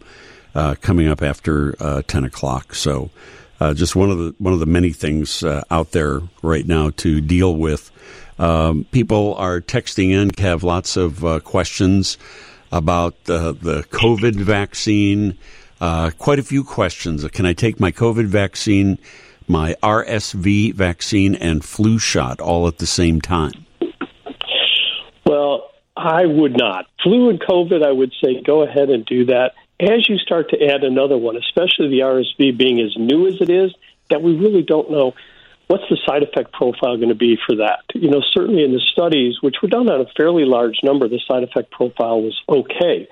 [0.55, 2.73] uh, coming up after uh, ten o'clock.
[2.73, 3.11] So,
[3.59, 6.89] uh, just one of the one of the many things uh, out there right now
[6.97, 7.91] to deal with.
[8.39, 12.17] Um, people are texting in, have lots of uh, questions
[12.71, 15.37] about the the COVID vaccine.
[15.81, 17.27] Uh, quite a few questions.
[17.29, 18.97] Can I take my COVID vaccine,
[19.47, 23.65] my RSV vaccine, and flu shot all at the same time?
[25.25, 26.85] Well, I would not.
[27.03, 29.53] Flu and COVID, I would say go ahead and do that.
[29.79, 33.49] As you start to add another one, especially the RSV being as new as it
[33.49, 33.73] is,
[34.09, 35.13] that we really don't know
[35.69, 37.81] what's the side effect profile going to be for that.
[37.93, 41.21] You know, certainly in the studies, which were done on a fairly large number, the
[41.27, 43.07] side effect profile was okay.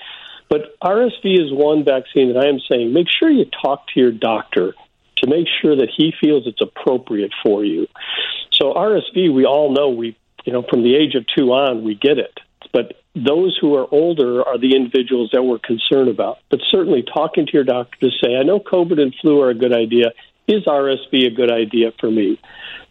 [0.50, 4.12] But RSV is one vaccine that I am saying make sure you talk to your
[4.12, 4.74] doctor
[5.18, 7.88] to make sure that he feels it's appropriate for you.
[8.52, 11.96] So RSV, we all know we, you know, from the age of two on, we
[11.96, 12.40] get it.
[12.74, 16.38] But those who are older are the individuals that we're concerned about.
[16.50, 19.56] But certainly talking to your doctor to say, I know COVID and flu are a
[19.56, 20.12] good idea.
[20.48, 22.40] Is RSV a good idea for me?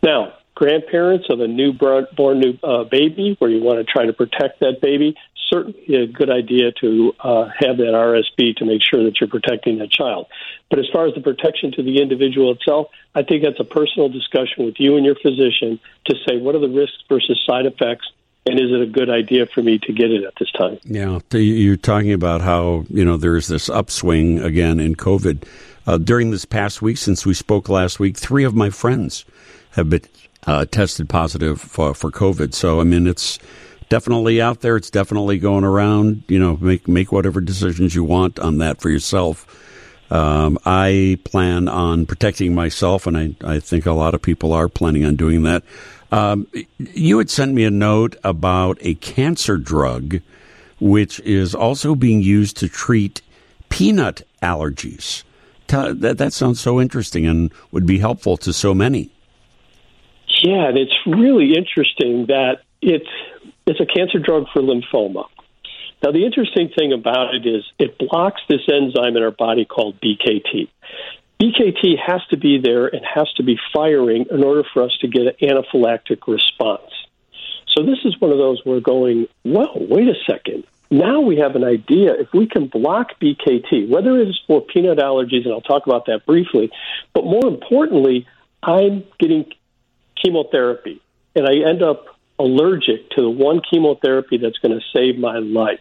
[0.03, 2.07] Now, grandparents of a newborn
[2.41, 5.17] new uh, baby, where you want to try to protect that baby,
[5.49, 9.79] certainly a good idea to uh, have that RSV to make sure that you're protecting
[9.79, 10.27] that child.
[10.71, 14.09] But as far as the protection to the individual itself, I think that's a personal
[14.09, 18.07] discussion with you and your physician to say what are the risks versus side effects
[18.47, 20.79] and is it a good idea for me to get it at this time?
[20.85, 25.43] Yeah, you're talking about how you know there's this upswing again in COVID.
[25.87, 29.25] Uh, during this past week, since we spoke last week, three of my friends
[29.73, 30.03] have been
[30.47, 32.55] uh, tested positive for, for COVID.
[32.55, 33.39] So I mean, it's
[33.89, 34.77] definitely out there.
[34.77, 36.25] It's definitely going around.
[36.29, 39.63] You know, make make whatever decisions you want on that for yourself.
[40.11, 44.69] Um, I plan on protecting myself, and I, I think a lot of people are
[44.69, 45.65] planning on doing that.
[46.13, 46.47] Um,
[46.79, 50.21] you had sent me a note about a cancer drug,
[50.79, 53.21] which is also being used to treat
[53.69, 55.25] peanut allergies.
[55.69, 59.11] That, that sounds so interesting and would be helpful to so many.
[60.43, 63.09] Yeah, and it's really interesting that it's
[63.67, 65.25] it's a cancer drug for lymphoma.
[66.03, 70.01] Now, the interesting thing about it is it blocks this enzyme in our body called
[70.01, 70.69] BKT.
[71.41, 75.09] BKT has to be there and has to be firing in order for us to
[75.09, 76.91] get an anaphylactic response.
[77.69, 80.65] So this is one of those we're going, well, wait a second.
[80.91, 82.13] Now we have an idea.
[82.15, 86.07] If we can block BKT, whether it is for peanut allergies, and I'll talk about
[86.07, 86.71] that briefly,
[87.13, 88.27] but more importantly,
[88.63, 89.47] I'm getting
[90.23, 91.01] chemotherapy
[91.35, 92.07] and I end up
[92.39, 95.81] allergic to the one chemotherapy that's going to save my life.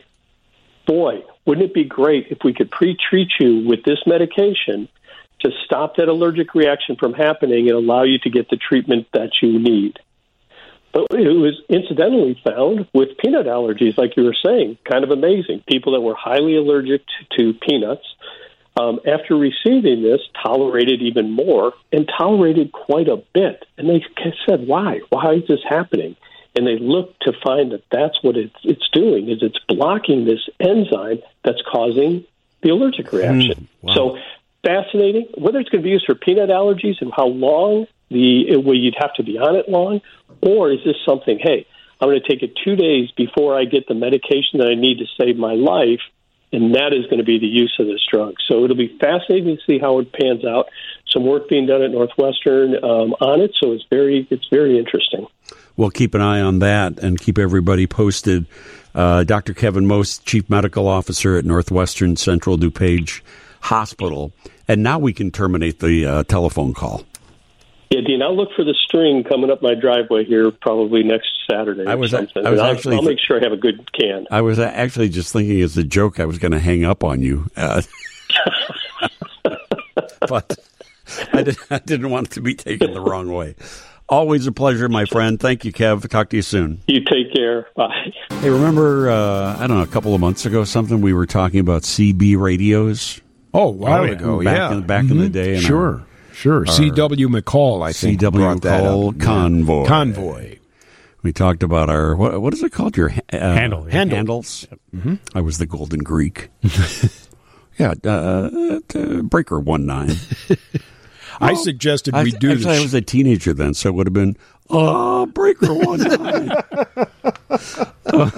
[0.87, 4.87] Boy, wouldn't it be great if we could pre treat you with this medication
[5.41, 9.31] to stop that allergic reaction from happening and allow you to get the treatment that
[9.41, 9.99] you need.
[10.95, 15.62] It was incidentally found with peanut allergies, like you were saying, kind of amazing.
[15.67, 17.01] People that were highly allergic
[17.38, 18.05] to peanuts,
[18.79, 23.65] um, after receiving this, tolerated even more and tolerated quite a bit.
[23.77, 24.05] And they
[24.45, 25.01] said, "Why?
[25.10, 26.15] Why is this happening?"
[26.55, 30.47] And they looked to find that that's what it's, it's doing is it's blocking this
[30.62, 32.23] enzyme that's causing
[32.62, 33.67] the allergic reaction.
[33.84, 33.93] Mm, wow.
[33.93, 34.17] So
[34.63, 35.27] fascinating.
[35.38, 38.95] Whether it's going to be used for peanut allergies and how long the well, you'd
[38.99, 40.01] have to be on it long,
[40.41, 41.39] or is this something?
[41.41, 41.65] Hey,
[41.99, 44.99] I'm going to take it two days before I get the medication that I need
[44.99, 46.01] to save my life,
[46.51, 48.35] and that is going to be the use of this drug.
[48.47, 50.69] So it'll be fascinating to see how it pans out.
[51.09, 55.27] Some work being done at Northwestern um, on it, so it's very it's very interesting.
[55.77, 58.45] We'll keep an eye on that and keep everybody posted.
[58.93, 59.53] Uh, Dr.
[59.53, 63.21] Kevin Most, Chief Medical Officer at Northwestern Central DuPage
[63.59, 64.31] Hospital
[64.67, 67.03] and now we can terminate the uh, telephone call.
[67.89, 71.86] Yeah, Dean, I'll look for the string coming up my driveway here probably next Saturday.
[71.86, 74.28] I was, I was I'll, actually, I'll make sure I have a good can.
[74.32, 77.21] I was actually just thinking as a joke I was going to hang up on
[77.21, 77.50] you.
[77.56, 77.82] Uh,
[80.28, 80.58] but
[81.34, 83.56] I, did, I didn't want it to be taken the wrong way.
[84.08, 85.39] Always a pleasure, my friend.
[85.39, 86.08] Thank you, Kev.
[86.10, 86.82] Talk to you soon.
[86.88, 87.67] You take care.
[87.76, 88.13] Bye.
[88.30, 91.60] Hey, remember, uh, I don't know, a couple of months ago, something we were talking
[91.60, 93.21] about CB radios?
[93.54, 94.71] Oh, a while oh, ago, back yeah.
[94.74, 95.13] In, back mm-hmm.
[95.13, 95.60] in the day.
[95.60, 96.65] Sure, our, sure.
[96.65, 97.30] C.W.
[97.30, 98.19] McCall, I think.
[98.19, 98.45] C.W.
[98.45, 99.86] McCall Convoy.
[99.86, 100.60] Convoy.
[101.24, 102.95] We talked about our, what, what is it called?
[102.95, 103.86] Your uh, Handle.
[103.86, 104.15] Handle.
[104.15, 104.67] handles.
[104.95, 105.15] Mm-hmm.
[105.34, 106.50] I was the Golden Greek.
[107.80, 110.12] yeah, uh, uh, Breaker 1 9.
[111.41, 112.65] I suggested we do actually, this.
[112.65, 114.38] I was a teenager then, so it would have been,
[114.69, 116.52] uh, Breaker 1 9.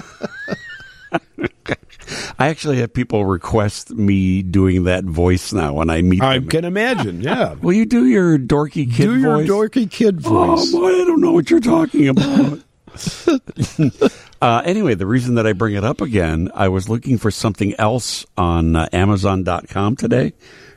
[2.38, 6.48] I actually have people request me doing that voice now when I meet I them.
[6.48, 7.54] can imagine, yeah.
[7.54, 9.46] Will you do your dorky kid do voice?
[9.46, 10.72] your dorky kid voice.
[10.74, 12.60] Oh, boy, I don't know what you're talking about.
[14.42, 17.74] uh, anyway, the reason that I bring it up again, I was looking for something
[17.78, 20.32] else on uh, Amazon.com today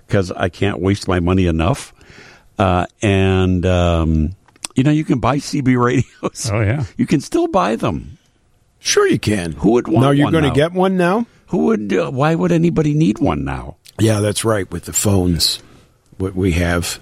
[0.07, 1.93] because I can't waste my money enough.
[2.59, 4.35] Uh, and, um,
[4.75, 6.49] you know, you can buy CB radios.
[6.51, 6.85] Oh, yeah.
[6.97, 8.17] You can still buy them.
[8.81, 9.53] Sure, you can.
[9.53, 10.03] Who would want?
[10.03, 11.27] Now you're going to get one now.
[11.47, 11.93] Who would?
[11.93, 13.77] Uh, why would anybody need one now?
[13.99, 14.69] Yeah, that's right.
[14.71, 15.61] With the phones,
[16.17, 16.99] what we have.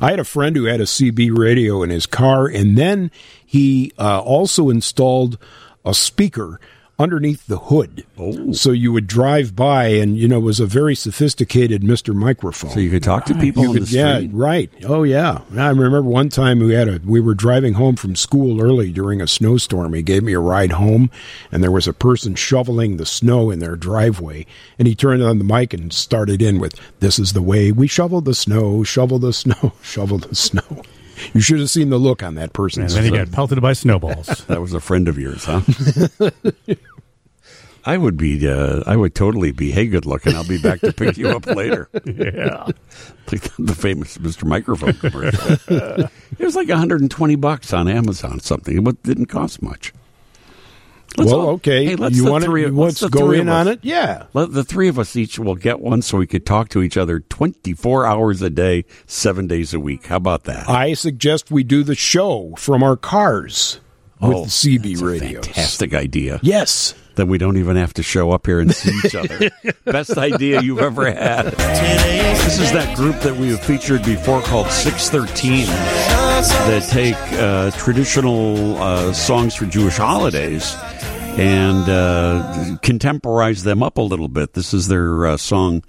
[0.00, 3.10] I had a friend who had a CB radio in his car, and then
[3.44, 5.38] he uh, also installed
[5.84, 6.60] a speaker
[6.98, 8.04] underneath the hood.
[8.18, 8.52] Oh.
[8.52, 12.70] So you would drive by, and you know, it was a very sophisticated Mister microphone.
[12.70, 14.00] So you could talk to people You on could- the street.
[14.00, 14.70] Yeah, right.
[14.86, 15.40] Oh yeah.
[15.56, 19.20] I remember one time we had a we were driving home from school early during
[19.20, 19.92] a snowstorm.
[19.94, 21.10] He gave me a ride home
[21.50, 24.46] and there was a person shoveling the snow in their driveway
[24.78, 27.86] and he turned on the mic and started in with this is the way we
[27.86, 30.82] shovel the snow, shovel the snow, shovel the snow.
[31.32, 33.72] You should have seen the look on that And person's then he got pelted by
[33.72, 34.44] snowballs.
[34.54, 35.60] That was a friend of yours, huh?
[37.86, 38.48] I would be.
[38.48, 39.70] Uh, I would totally be.
[39.70, 40.34] Hey, good looking.
[40.34, 41.88] I'll be back to pick you up later.
[42.04, 42.66] yeah.
[43.30, 44.44] like the famous Mr.
[44.44, 45.56] Microphone commercial.
[45.68, 48.40] it was like 120 bucks on Amazon.
[48.40, 48.86] Something.
[48.86, 49.92] It didn't cost much.
[51.16, 51.84] Let's well, all- okay.
[51.86, 53.80] Hey, let's you want three, to of- let's go in on it?
[53.82, 54.24] Yeah.
[54.32, 56.96] Let the three of us each will get one so we could talk to each
[56.96, 60.06] other 24 hours a day, seven days a week.
[60.06, 60.68] How about that?
[60.68, 63.78] I suggest we do the show from our cars
[64.20, 66.40] with Oh, the CB That's a fantastic idea.
[66.42, 66.94] Yes.
[67.16, 69.48] Then we don't even have to show up here and see each other.
[69.84, 71.44] Best idea you've ever had.
[71.46, 78.76] This is that group that we have featured before called 613 that take uh, traditional
[78.82, 80.74] uh, songs for Jewish holidays
[81.36, 84.54] and uh, contemporize them up a little bit.
[84.54, 85.82] This is their uh, song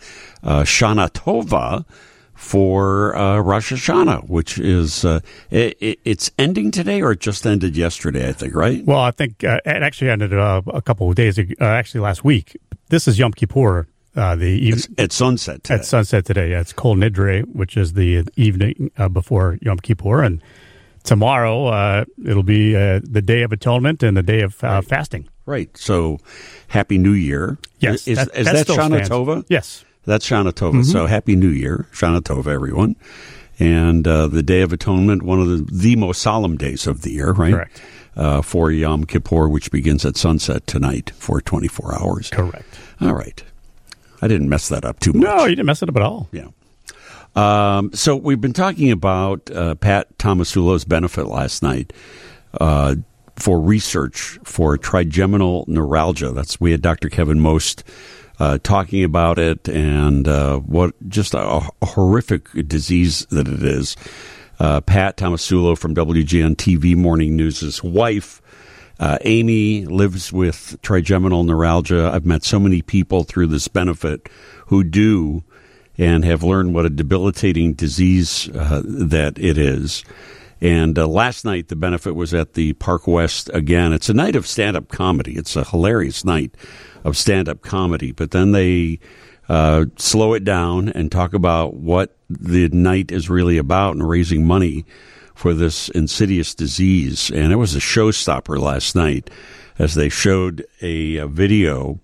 [0.43, 1.85] uh, Shana Tova
[2.33, 5.19] for uh, Rosh Hashanah, which is uh,
[5.51, 8.83] it, it, it's ending today or it just ended yesterday, I think, right?
[8.85, 12.01] Well, I think uh, it actually ended uh, a couple of days ago, uh, actually
[12.01, 12.57] last week.
[12.89, 15.79] This is Yom Kippur, uh, the eve- At sunset today.
[15.79, 16.51] at sunset today.
[16.51, 20.41] Yeah, it's Kol Nidre, which is the evening uh, before Yom Kippur, and
[21.05, 25.27] tomorrow uh, it'll be uh, the Day of Atonement and the Day of uh, fasting.
[25.45, 25.75] Right.
[25.77, 26.19] So,
[26.69, 27.57] Happy New Year.
[27.79, 29.07] Yes, Is, that- is that that Shana.
[29.07, 29.45] Tova?
[29.47, 29.85] Yes.
[30.05, 30.71] That's Shana Tova.
[30.73, 30.81] Mm-hmm.
[30.83, 32.95] So, Happy New Year, Shana Tova, everyone.
[33.59, 37.11] And uh, the Day of Atonement, one of the, the most solemn days of the
[37.11, 37.53] year, right?
[37.53, 37.81] Correct.
[38.17, 42.29] Uh, for Yom Kippur, which begins at sunset tonight for 24 hours.
[42.29, 42.79] Correct.
[43.01, 43.43] All right.
[44.21, 45.23] I didn't mess that up too much.
[45.23, 46.29] No, you didn't mess it up at all.
[46.31, 46.47] Yeah.
[47.36, 51.91] Um, so we've been talking about uh, Pat Tomasulo's benefit last night
[52.59, 52.95] uh,
[53.36, 56.31] for research for trigeminal neuralgia.
[56.31, 57.09] That's we had Dr.
[57.09, 57.83] Kevin Most
[58.39, 63.95] uh, talking about it and uh, what just a, a horrific disease that it is.
[64.57, 68.41] Uh, Pat Tomasulo from WGN TV Morning News' wife.
[68.97, 72.09] Uh, Amy lives with trigeminal neuralgia.
[72.13, 74.29] I've met so many people through this benefit
[74.67, 75.43] who do
[75.97, 80.03] and have learned what a debilitating disease uh, that it is.
[80.61, 83.93] And uh, last night, the benefit was at the Park West again.
[83.93, 85.33] It's a night of stand up comedy.
[85.33, 86.55] It's a hilarious night
[87.03, 88.11] of stand up comedy.
[88.11, 88.99] But then they
[89.49, 94.45] uh, slow it down and talk about what the night is really about and raising
[94.45, 94.85] money
[95.35, 97.29] for this insidious disease.
[97.29, 99.29] And it was a showstopper last night
[99.77, 101.99] as they showed a, a video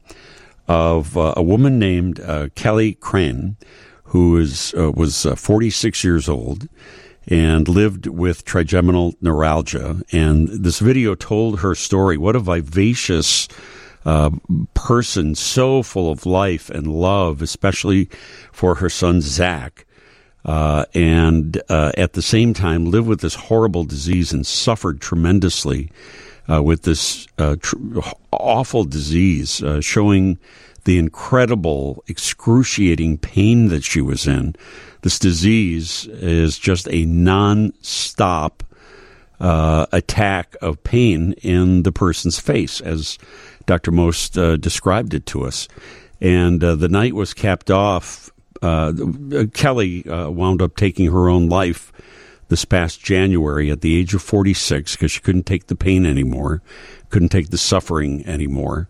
[0.71, 3.57] of uh, a woman named uh, Kelly Crean,
[4.05, 6.69] who is uh, was uh, 46 years old
[7.27, 10.01] and lived with trigeminal neuralgia.
[10.13, 12.17] And this video told her story.
[12.17, 13.49] What a vivacious
[14.05, 14.31] uh,
[14.73, 18.05] person, so full of life and love, especially
[18.53, 19.85] for her son Zach.
[20.45, 25.91] Uh, and at the same time, lived with this horrible disease and suffered tremendously
[26.51, 27.77] uh, with this uh, tr-
[28.31, 30.37] awful disease, uh, showing
[30.83, 34.55] the incredible, excruciating pain that she was in.
[35.01, 38.63] This disease is just a non-stop
[39.39, 43.17] uh, attack of pain in the person's face, as
[43.65, 43.91] Dr.
[43.91, 45.67] Most uh, described it to us.
[46.19, 48.29] And uh, the night was capped off.
[48.63, 51.91] Kelly wound up taking her own life
[52.51, 56.61] this past January at the age of 46 because she couldn't take the pain anymore,
[57.09, 58.89] couldn't take the suffering anymore.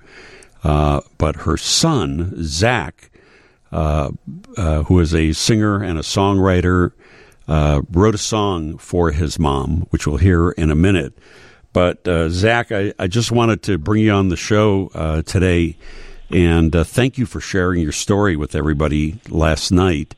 [0.64, 3.12] Uh, but her son, Zach,
[3.72, 4.12] uh,
[4.58, 6.92] uh, who is a singer and a songwriter,
[7.48, 11.14] uh, wrote a song for his mom, which we'll hear in a minute.
[11.72, 15.78] But uh, Zach, I, I just wanted to bring you on the show uh, today
[16.32, 20.16] and thank you for sharing your story with everybody last night.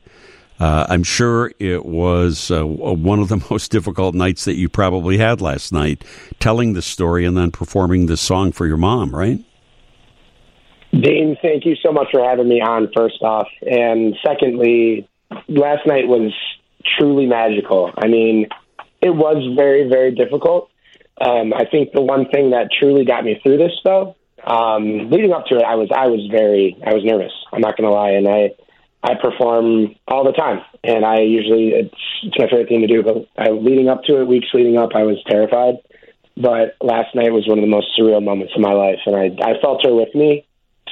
[0.60, 5.18] Uh, I'm sure it was uh, one of the most difficult nights that you probably
[5.18, 6.04] had last night,
[6.39, 9.43] telling the story and then performing this song for your mom, right?
[10.91, 13.47] Dean, thank you so much for having me on, first off.
[13.62, 15.10] And secondly,
[15.47, 16.32] last night was
[16.97, 17.91] truly magical.
[17.97, 18.47] I mean,
[19.01, 20.70] it was very, very difficult.
[21.20, 25.32] Um, I think the one thing that truly got me through this, though, um, leading
[25.32, 27.32] up to it, I was I was very I was nervous.
[27.51, 28.51] I'm not going to lie, and I
[29.04, 33.04] I perform all the time, and I usually it's, it's my favorite thing to do.
[33.04, 35.76] But I, leading up to it, weeks leading up, I was terrified.
[36.38, 39.26] But last night was one of the most surreal moments of my life, and I
[39.43, 40.47] I felt her with me.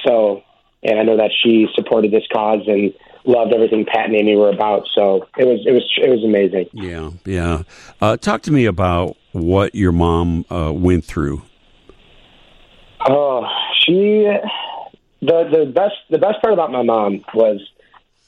[0.06, 0.42] So,
[0.82, 2.92] and I know that she supported this cause and
[3.24, 4.86] loved everything Pat and Amy were about.
[4.94, 6.68] So it was it was it was amazing.
[6.72, 7.62] Yeah, yeah.
[8.00, 11.42] Uh, talk to me about what your mom uh, went through.
[13.08, 13.46] Oh,
[13.80, 14.28] she
[15.22, 17.60] the the best the best part about my mom was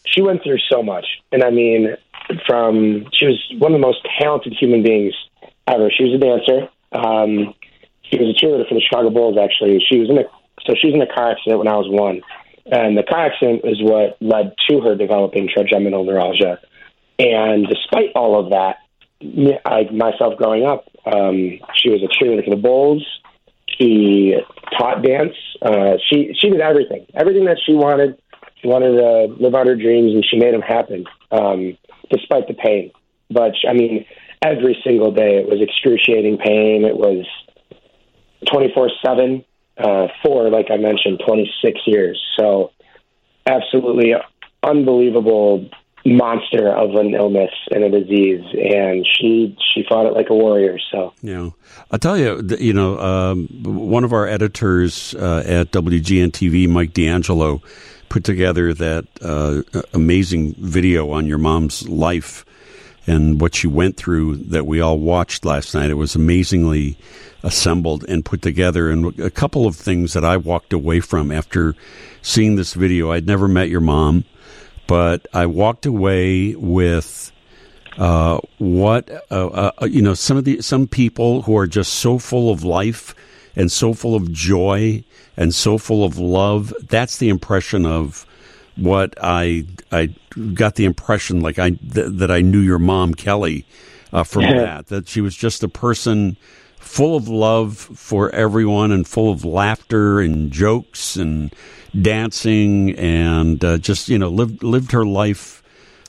[0.06, 1.96] she went through so much, and I mean,
[2.46, 5.14] from she was one of the most talented human beings
[5.66, 5.90] ever.
[5.90, 6.68] She was a dancer.
[6.92, 7.54] Um,
[8.02, 9.38] she was a cheerleader for the Chicago Bulls.
[9.40, 10.24] Actually, she was in a
[10.66, 12.22] so she was in a car accident when I was one,
[12.66, 16.60] and the car accident is what led to her developing trigeminal neuralgia.
[17.18, 18.76] And despite all of that,
[19.64, 23.04] I myself growing up, um, she was a cheerleader for the Bulls.
[23.78, 24.34] She
[24.78, 25.34] taught dance.
[25.60, 28.18] Uh, she she did everything, everything that she wanted.
[28.64, 31.76] She wanted to live out her dreams, and she made them happen, um,
[32.10, 32.92] despite the pain.
[33.30, 34.06] But I mean,
[34.42, 36.86] every single day it was excruciating pain.
[36.86, 37.26] It was
[38.50, 39.44] twenty four seven
[39.76, 42.18] uh, for, like I mentioned, twenty six years.
[42.38, 42.70] So,
[43.46, 44.14] absolutely
[44.62, 45.68] unbelievable
[46.06, 50.78] monster of an illness and a disease, and she she fought it like a warrior.
[50.90, 51.50] So yeah,
[51.90, 56.94] I'll tell you, you know, um, one of our editors uh, at WGN TV, Mike
[56.94, 57.60] D'Angelo,
[58.14, 59.62] put together that uh,
[59.92, 62.44] amazing video on your mom's life
[63.08, 65.90] and what she went through that we all watched last night.
[65.90, 66.96] It was amazingly
[67.42, 71.74] assembled and put together, and a couple of things that I walked away from after
[72.22, 73.10] seeing this video.
[73.10, 74.24] I'd never met your mom
[74.86, 77.32] but I walked away with
[77.96, 80.14] uh, what uh, uh, you know.
[80.14, 83.14] Some of the some people who are just so full of life
[83.56, 85.04] and so full of joy
[85.36, 86.72] and so full of love.
[86.88, 88.26] That's the impression of
[88.76, 90.14] what I I
[90.54, 93.66] got the impression like I th- that I knew your mom Kelly
[94.12, 94.54] uh, from yeah.
[94.54, 96.36] that that she was just a person
[96.76, 101.54] full of love for everyone and full of laughter and jokes and
[102.00, 105.62] dancing and uh, just you know lived lived her life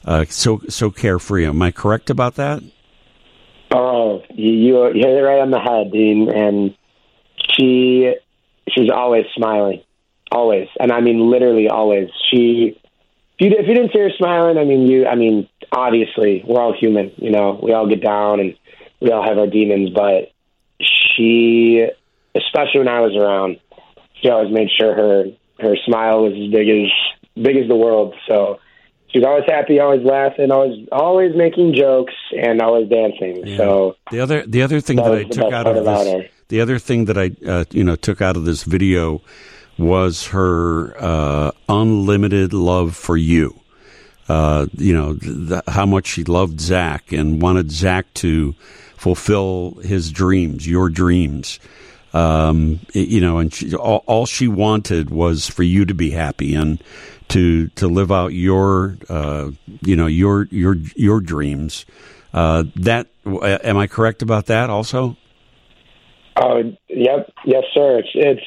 [0.06, 1.46] uh, so so carefree.
[1.46, 2.64] Am I correct about that?
[3.72, 6.30] Oh, you you hit it right on the head, Dean.
[6.30, 6.76] And
[7.50, 8.14] she
[8.70, 9.82] she's always smiling,
[10.32, 12.10] always, and I mean literally always.
[12.32, 12.80] She
[13.38, 15.06] if you, if you didn't see her smiling, I mean you.
[15.08, 17.60] I mean obviously we're all human, you know.
[17.62, 18.56] We all get down and
[19.02, 20.32] we all have our demons, but
[20.80, 21.86] she,
[22.34, 23.60] especially when I was around,
[24.22, 25.26] she always made sure her
[25.60, 26.92] her smile was as big as
[27.42, 28.16] big as the world.
[28.28, 28.60] So
[29.10, 33.46] she was always happy, always laughing, always always making jokes, and always dancing.
[33.46, 33.58] Yeah.
[33.58, 36.30] So the other the other thing that, that I took out of this, her.
[36.48, 39.22] The other thing that I uh, you know took out of this video
[39.78, 43.60] was her uh, unlimited love for you.
[44.28, 48.54] Uh, you know how much she loved Zach and wanted Zach to
[48.96, 51.60] fulfill his dreams, your dreams.
[52.14, 56.56] Um, you know, and she, all, all, she wanted was for you to be happy
[56.56, 56.82] and
[57.28, 61.86] to to live out your uh, you know your your your dreams.
[62.34, 64.70] Uh, that am I correct about that?
[64.70, 65.18] Also.
[66.38, 68.00] Oh, yep, yes, sir.
[68.00, 68.46] It's, it's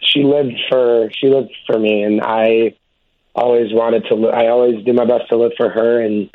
[0.00, 2.74] she lived for she lived for me, and I
[3.34, 4.28] always wanted to.
[4.28, 6.30] I always did my best to live for her and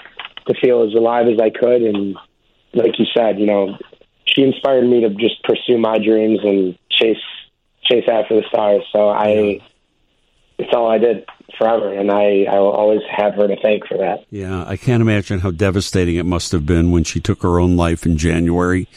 [0.47, 1.81] to feel as alive as I could.
[1.81, 2.15] And
[2.73, 3.77] like you said, you know,
[4.25, 7.17] she inspired me to just pursue my dreams and chase
[7.83, 8.83] chase after the stars.
[8.91, 9.61] So I,
[10.57, 11.25] it's all I did
[11.57, 14.25] forever, and I I will always have her to thank for that.
[14.31, 17.75] Yeah, I can't imagine how devastating it must have been when she took her own
[17.75, 18.87] life in January.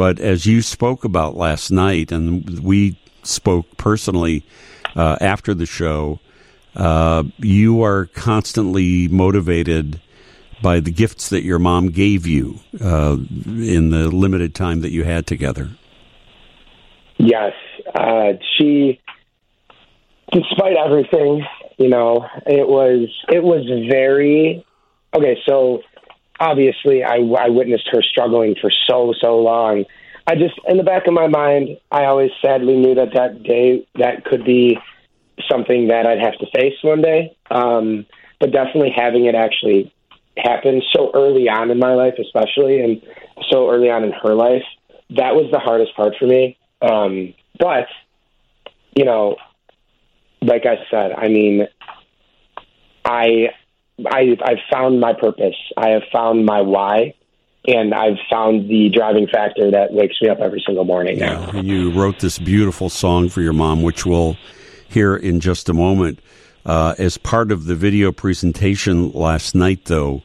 [0.00, 4.46] But as you spoke about last night, and we spoke personally
[4.96, 6.20] uh, after the show,
[6.74, 10.00] uh, you are constantly motivated
[10.62, 15.04] by the gifts that your mom gave you uh, in the limited time that you
[15.04, 15.68] had together.
[17.18, 17.52] Yes,
[17.94, 19.02] uh, she,
[20.32, 21.44] despite everything,
[21.76, 24.64] you know, it was it was very
[25.14, 25.36] okay.
[25.46, 25.82] So
[26.40, 29.84] obviously, I, I witnessed her struggling for so so long.
[30.26, 33.86] I just, in the back of my mind, I always sadly knew that that day
[33.96, 34.78] that could be
[35.50, 37.36] something that I'd have to face one day.
[37.50, 38.06] Um,
[38.38, 39.92] but definitely having it actually
[40.36, 43.02] happen so early on in my life, especially, and
[43.50, 44.62] so early on in her life,
[45.10, 46.56] that was the hardest part for me.
[46.80, 47.88] Um, but,
[48.94, 49.36] you know,
[50.40, 51.66] like I said, I mean,
[53.04, 53.48] I,
[54.10, 55.56] I, I've found my purpose.
[55.76, 57.14] I have found my why,
[57.66, 61.52] and I've found the driving factor that wakes me up every single morning now.
[61.52, 64.36] You wrote this beautiful song for your mom, which we'll
[64.88, 66.20] hear in just a moment.
[66.66, 70.22] Uh, as part of the video presentation last night, though,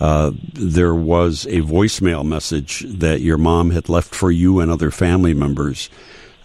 [0.00, 4.90] uh, there was a voicemail message that your mom had left for you and other
[4.90, 5.88] family members,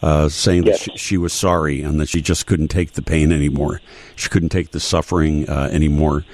[0.01, 0.85] uh, saying Yes.
[0.85, 3.81] that she, she was sorry and that she just couldn't take the pain anymore.
[4.15, 6.25] She couldn't take the suffering uh, anymore.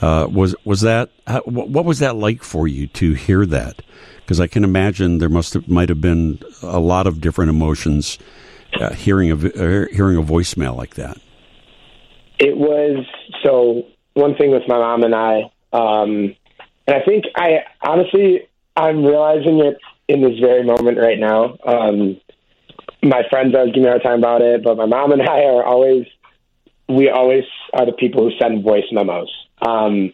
[0.00, 3.82] Uh, was was that how, what was that like for you to hear that?
[4.20, 8.18] Because I can imagine there must have, might have been a lot of different emotions
[8.80, 11.18] uh, hearing a uh, hearing a voicemail like that.
[12.38, 13.04] It was
[13.42, 16.34] so one thing with my mom and I, um,
[16.86, 19.76] and I think I honestly I'm realizing it
[20.08, 21.56] in this very moment right now.
[21.64, 22.20] Um,
[23.02, 25.44] my friends always give me a hard time about it, but my mom and I
[25.44, 26.06] are always
[26.88, 29.30] we always are the people who send voice memos.
[29.60, 30.12] Um,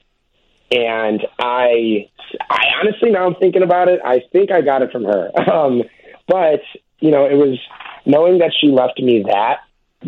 [0.70, 2.08] and I,
[2.50, 4.00] I honestly now I'm thinking about it.
[4.04, 5.30] I think I got it from her.
[5.52, 5.82] Um,
[6.28, 6.60] but
[6.98, 7.58] you know, it was
[8.04, 9.60] knowing that she left me that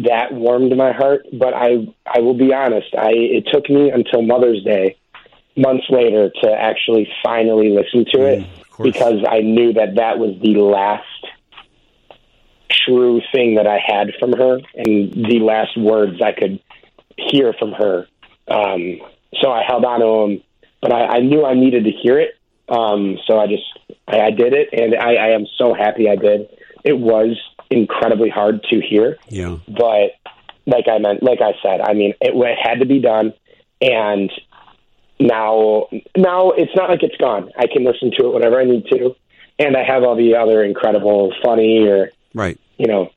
[0.05, 1.27] that warmed my heart.
[1.33, 2.89] But I, I will be honest.
[2.97, 4.97] I it took me until Mother's Day,
[5.57, 8.93] months later, to actually finally listen to it course.
[8.93, 11.05] because I knew that that was the last
[12.71, 16.61] true thing that I had from her and the last words I could
[17.17, 18.07] hear from her.
[18.47, 19.01] Um,
[19.35, 20.43] so I held on to them,
[20.81, 22.35] but I, I knew I needed to hear it.
[22.69, 23.65] Um, so I just
[24.07, 26.49] I, I did it, and I, I am so happy I did.
[26.85, 27.39] It was
[27.71, 30.13] incredibly hard to hear, Yeah, but
[30.67, 33.33] like I meant, like I said, I mean, it, it had to be done,
[33.81, 34.31] and
[35.19, 37.51] now now it's not like it's gone.
[37.57, 39.17] I can listen to it whenever I need to,
[39.59, 42.59] and I have all the other incredible, funny, or right.
[42.77, 43.11] you know,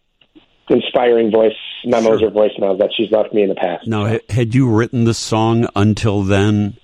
[0.69, 1.51] inspiring voice
[1.85, 2.29] memos Sure.
[2.29, 3.87] or voicemails that she's left me in the past.
[3.87, 6.77] Now, had you written the song until then,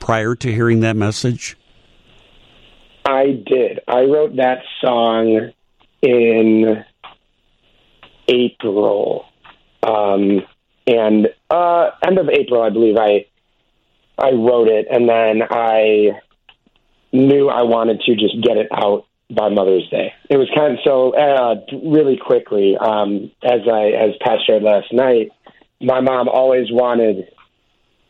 [0.00, 1.56] prior to hearing that message?
[3.06, 3.80] I did.
[3.86, 5.50] I wrote that song
[6.02, 6.84] in
[8.28, 9.26] April,
[9.82, 10.42] um,
[10.86, 12.96] and uh, end of April, I believe.
[12.96, 13.26] I
[14.18, 16.20] I wrote it, and then I
[17.12, 20.12] knew I wanted to just get it out by Mother's Day.
[20.28, 22.76] It was kind of so uh, really quickly.
[22.76, 25.30] Um, as I as Pat shared last night,
[25.80, 27.28] my mom always wanted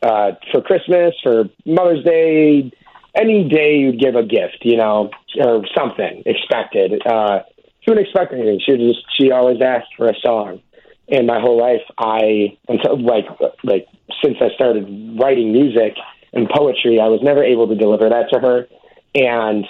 [0.01, 2.71] uh, for Christmas, for Mother's Day,
[3.15, 5.09] any day you'd give a gift, you know,
[5.39, 7.01] or something expected.
[7.05, 7.39] Uh,
[7.81, 8.59] she wouldn't expect anything.
[8.65, 10.61] She would just she always asked for a song.
[11.07, 13.25] And my whole life, I until like
[13.63, 13.87] like
[14.23, 15.95] since I started writing music
[16.33, 18.67] and poetry, I was never able to deliver that to her.
[19.13, 19.65] And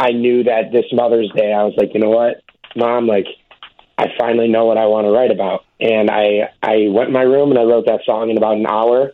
[0.00, 2.42] I knew that this Mother's Day, I was like, you know what,
[2.74, 3.26] Mom, like
[3.98, 5.64] I finally know what I want to write about.
[5.78, 8.66] And I I went in my room and I wrote that song in about an
[8.66, 9.12] hour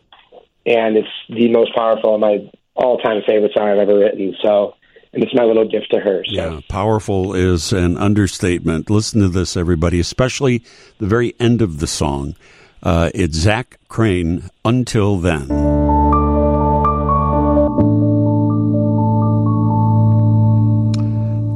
[0.65, 4.35] and it's the most powerful, of my all-time favorite song I've ever written.
[4.43, 4.75] So,
[5.13, 6.25] and it's my little gift to her.
[6.25, 6.33] So.
[6.33, 8.91] Yeah, powerful is an understatement.
[8.91, 10.63] Listen to this, everybody, especially
[10.99, 12.35] the very end of the song.
[12.83, 15.66] Uh, it's Zach Crean, Until Then.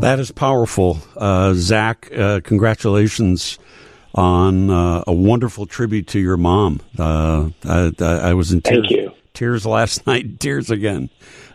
[0.01, 0.98] That is powerful.
[1.16, 3.59] Uh, Zach, uh, congratulations
[4.14, 6.80] on uh, a wonderful tribute to your mom.
[6.98, 8.90] Uh, I, I, was in tears,
[9.34, 11.11] tears last night, tears again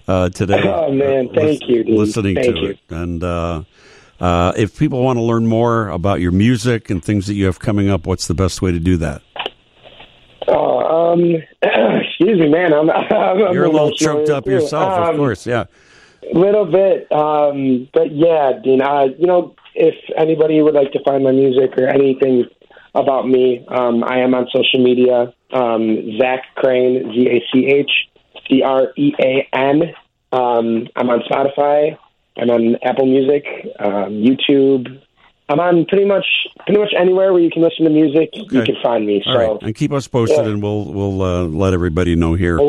[0.07, 0.61] uh, today.
[0.63, 1.97] Oh, man, thank you, dude.
[1.97, 2.67] Listening Thank to you.
[2.69, 2.79] it.
[2.89, 3.63] And uh,
[4.19, 7.57] uh, if people want to learn more about your music and things that you have
[7.59, 9.23] coming up, what's the best way to do that?
[10.47, 11.21] Oh, um,
[11.63, 12.73] excuse me, man.
[12.73, 15.47] I'm, I'm, I'm You're a little choked up yourself, of Um, course.
[15.47, 15.65] Yeah.
[16.35, 17.09] Little bit.
[17.13, 21.77] Um, but yeah, Dean, uh, you know, if anybody would like to find my music
[21.77, 22.43] or anything
[22.93, 25.33] about me, um, I am on social media.
[25.53, 27.91] Um, Zach Crean, Z A C H
[28.49, 29.83] C R E A N.
[30.33, 31.97] Um, I'm on Spotify.
[32.37, 33.45] I'm on Apple Music,
[33.79, 35.01] um, YouTube.
[35.47, 36.25] I'm on pretty much
[36.65, 38.31] pretty much anywhere where you can listen to music.
[38.33, 39.21] You can find me.
[39.23, 39.61] So right.
[39.61, 40.51] And keep us posted, yeah.
[40.51, 42.59] and we'll we'll uh, let everybody know here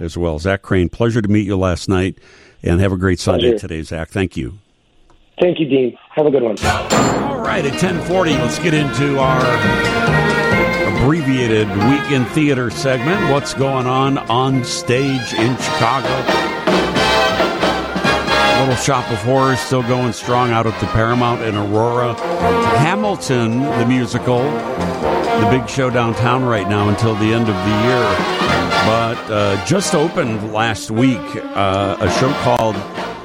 [0.00, 0.38] as well.
[0.38, 2.18] Zach Crean, pleasure to meet you last night,
[2.62, 4.10] and have a great Sunday today, Zach.
[4.10, 4.58] Thank you.
[5.40, 5.98] Thank you, Dean.
[6.10, 6.56] Have a good one.
[6.64, 9.40] All right, at 1040, let's get into our
[11.02, 13.30] abbreviated weekend theater segment.
[13.32, 16.08] What's going on on stage in Chicago?
[18.60, 22.14] Little Shop of Horrors still going strong out at the Paramount in Aurora.
[22.78, 28.71] Hamilton, the musical, the big show downtown right now until the end of the year.
[28.86, 32.76] But uh, just opened last week uh, a show called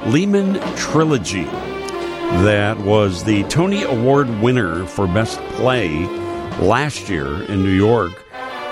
[0.06, 1.48] Lehman Trilogy
[2.28, 6.04] that was the Tony Award winner for Best Play
[6.60, 8.12] last year in New York.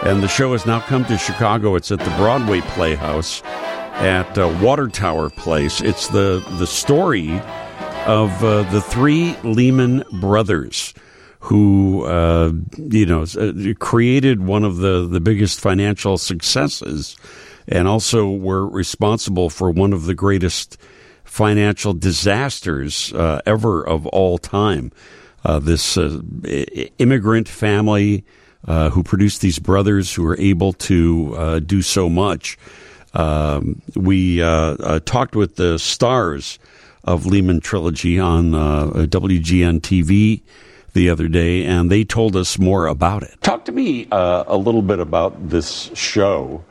[0.05, 1.75] And the show has now come to Chicago.
[1.75, 3.43] It's at the Broadway Playhouse
[3.97, 5.81] at uh, Water Tower Place.
[5.81, 7.41] It's the, the story
[8.07, 10.93] of uh, the three Lehman brothers
[11.47, 17.17] who uh, you know uh, created one of the the biggest financial successes,
[17.69, 20.77] and also were responsible for one of the greatest
[21.23, 24.91] financial disasters uh, ever of all time.
[25.45, 26.21] Uh, this uh,
[26.99, 28.25] immigrant family
[28.67, 32.59] uh, who produced these brothers who were able to do so much.
[33.15, 36.59] Um, we talked with the stars
[37.05, 40.43] of Lehman Trilogy on WGN TV
[40.97, 43.41] the other day, and they told us more about it.
[43.43, 46.65] Talk to me uh, a little bit about this show,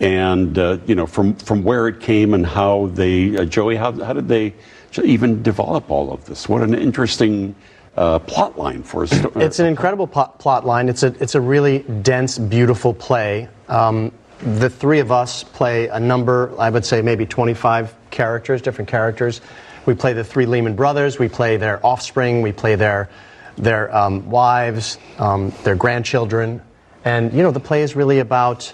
[0.00, 3.92] and uh, you know from from where it came and how they, uh, Joey, how
[3.92, 4.54] how did they
[5.02, 6.48] even develop all of this?
[6.48, 7.54] What an interesting
[7.96, 9.44] uh, plot line for a story.
[9.44, 10.88] It's an incredible plot, plot line.
[10.88, 13.48] It's a it's a really dense, beautiful play.
[13.68, 14.10] Um,
[14.40, 19.42] the three of us play a number, I would say maybe 25 characters, different characters.
[19.86, 21.18] We play the three Lehman brothers.
[21.18, 22.42] We play their offspring.
[22.42, 23.08] We play their
[23.56, 26.62] their um, wives, um, their grandchildren,
[27.04, 28.72] and you know the play is really about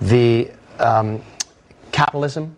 [0.00, 1.22] the um,
[1.92, 2.56] capitalism,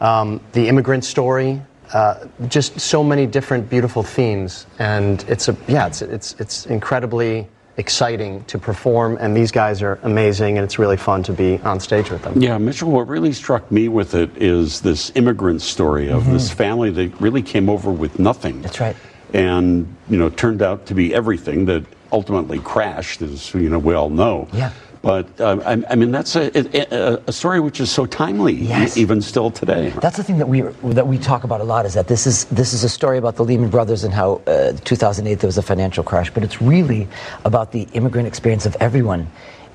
[0.00, 1.60] um, the immigrant story,
[1.92, 7.46] uh, just so many different beautiful themes, and it's a yeah, it's it's it's incredibly
[7.76, 11.80] exciting to perform, and these guys are amazing, and it's really fun to be on
[11.80, 12.40] stage with them.
[12.40, 16.90] Yeah, Mitchell, what really struck me with it is this immigrant story of this family
[16.90, 18.62] that really came over with nothing.
[18.62, 18.96] That's right.
[19.34, 23.92] And, you know, turned out to be everything that ultimately crashed, as, you know, we
[23.94, 24.46] all know.
[24.52, 24.70] Yeah.
[25.02, 28.66] But, um, I, I mean, that's a, a, a story which is so timely, e-
[28.68, 28.96] Yes.
[28.96, 29.90] even still today.
[30.00, 30.62] That's the thing that we
[30.94, 33.34] that we talk about a lot is that this is this is a story about
[33.36, 37.06] the Lehman Brothers and how uh, 2008 there was a financial crash, but it's really
[37.44, 39.26] about the immigrant experience of everyone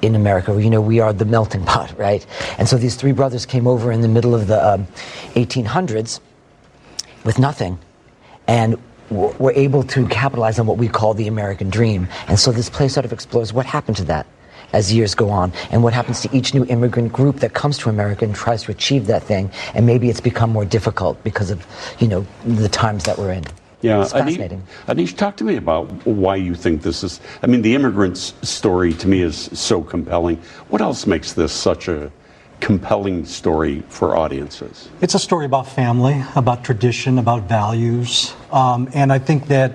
[0.01, 0.59] in America.
[0.59, 2.25] You know, we are the melting pot, right?
[2.57, 4.87] And so these three brothers came over in the middle of the um,
[5.35, 6.21] 1800s
[7.23, 7.77] with nothing,
[8.47, 8.77] and
[9.09, 12.07] were able to capitalize on what we call the American dream.
[12.27, 14.25] And so this play sort of explores what happened to that
[14.73, 17.89] as years go on and what happens to each new immigrant group that comes to
[17.89, 19.51] America and tries to achieve that thing.
[19.73, 21.65] And maybe it's become more difficult because of,
[21.99, 23.45] you know, the times that we're in.
[23.81, 24.63] Yeah, It's fascinating.
[24.87, 24.95] Anish.
[24.95, 27.21] Anish, talk to me about why you think this is.
[27.41, 30.35] I mean, the immigrant's story to me is so compelling.
[30.67, 32.11] What else makes this such a
[32.59, 34.89] compelling story for audiences?
[35.01, 39.73] It's a story about family, about tradition, about values, um, and I think that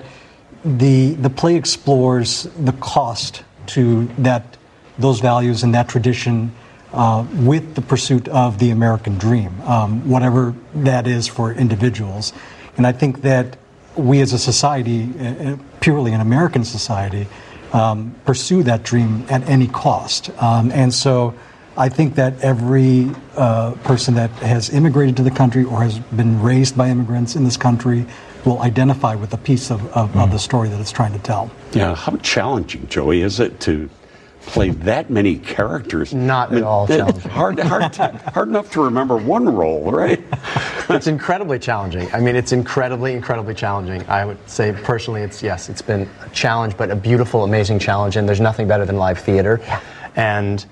[0.64, 4.56] the the play explores the cost to that
[4.98, 6.52] those values and that tradition
[6.92, 12.32] uh, with the pursuit of the American dream, um, whatever that is for individuals.
[12.76, 13.56] And I think that
[13.96, 17.26] we as a society, uh, uh, purely an American society,
[17.72, 20.30] um, pursue that dream at any cost.
[20.40, 21.34] Um, and so
[21.76, 26.40] I think that every uh, person that has immigrated to the country or has been
[26.40, 28.06] raised by immigrants in this country
[28.44, 31.50] will identify with a piece of, of, of the story that it's trying to tell.
[31.72, 33.90] Yeah, how challenging, Joey, is it to
[34.42, 36.14] play that many characters?
[36.14, 37.30] Not I mean, at all challenging.
[37.30, 40.22] Hard, hard, to- hard enough to remember one role, right?
[40.90, 42.12] it's incredibly challenging.
[42.12, 44.06] I mean, it's incredibly, incredibly challenging.
[44.08, 48.16] I would say personally, it's yes, it's been a challenge, but a beautiful, amazing challenge.
[48.16, 49.60] And there's nothing better than live theater.
[50.14, 50.64] And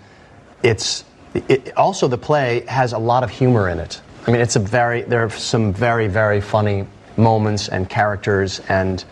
[0.62, 1.04] it's
[1.34, 4.00] it, also the play has a lot of humor in it.
[4.26, 6.86] I mean, it's a very there are some very, very funny
[7.16, 9.04] moments and characters, and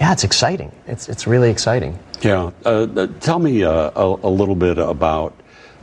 [0.00, 0.72] yeah, it's exciting.
[0.86, 1.98] It's it's really exciting.
[2.20, 2.50] Yeah.
[2.64, 5.34] Uh, uh, tell me uh, a, a little bit about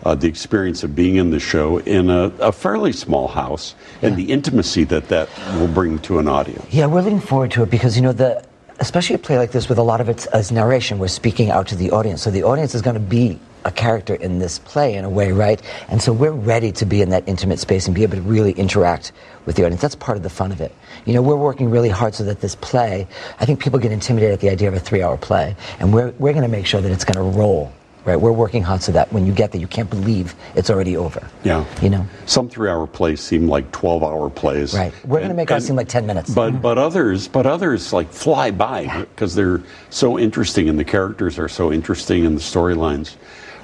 [0.04, 4.16] uh, the experience of being in the show in a, a fairly small house and
[4.16, 6.66] the intimacy that that will bring to an audience.
[6.72, 8.44] Yeah, we're looking forward to it because you know the,
[8.82, 11.68] especially a play like this with a lot of its, as narration, we're speaking out
[11.68, 12.22] to the audience.
[12.22, 15.32] So the audience is going to be a character in this play in a way,
[15.32, 15.62] right?
[15.88, 18.54] And so we're ready to be in that intimate space and be able to really
[18.54, 19.12] interact
[19.46, 19.82] with the audience.
[19.82, 20.76] That's part of the fun of it.
[21.06, 23.08] You know, we're working really hard so that this play,
[23.40, 26.34] I think people get intimidated at the idea of a three-hour play, and we're we're
[26.34, 27.72] going to make sure that it's going to roll.
[28.04, 30.98] Right, we're working hard so that when you get there, you can't believe it's already
[30.98, 31.28] over.
[31.44, 31.66] Yeah.
[31.84, 32.08] You know.
[32.26, 34.74] Some three-hour plays seem like twelve-hour plays.
[34.74, 34.92] Right.
[35.06, 36.34] We're going to make ours seem like 10 minutes.
[36.34, 41.38] But but others but others like fly by because they're so interesting and the characters
[41.38, 43.16] are so interesting and the storylines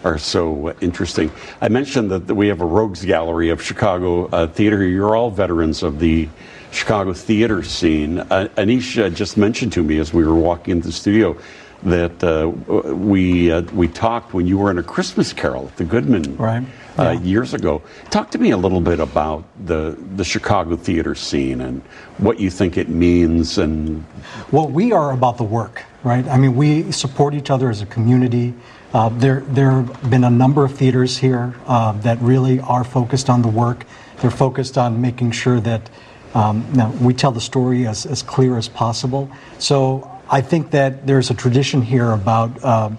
[0.03, 1.31] are so interesting.
[1.61, 4.83] I mentioned that we have a rogues gallery of Chicago uh, theater.
[4.83, 6.29] You're all veterans of the
[6.71, 8.19] Chicago theater scene.
[8.19, 11.35] Uh, Anish uh, just mentioned to me as we were walking into the studio
[11.83, 12.49] that uh,
[12.93, 16.63] we uh, we talked when you were in a Christmas Carol at the Goodman Right.
[16.97, 17.81] uh, years ago.
[18.09, 21.81] Talk to me a little bit about the the Chicago theater scene and
[22.17, 24.03] what you think it means and
[24.51, 26.27] Well, we are about the work, right?
[26.27, 28.53] I mean, we support each other as a community.
[28.93, 33.29] Uh, there, there have been a number of theaters here uh, that really are focused
[33.29, 33.85] on the work.
[34.21, 35.89] They're focused on making sure that
[36.33, 39.29] um, now we tell the story as, as clear as possible.
[39.59, 42.91] So I think that there's a tradition here about uh,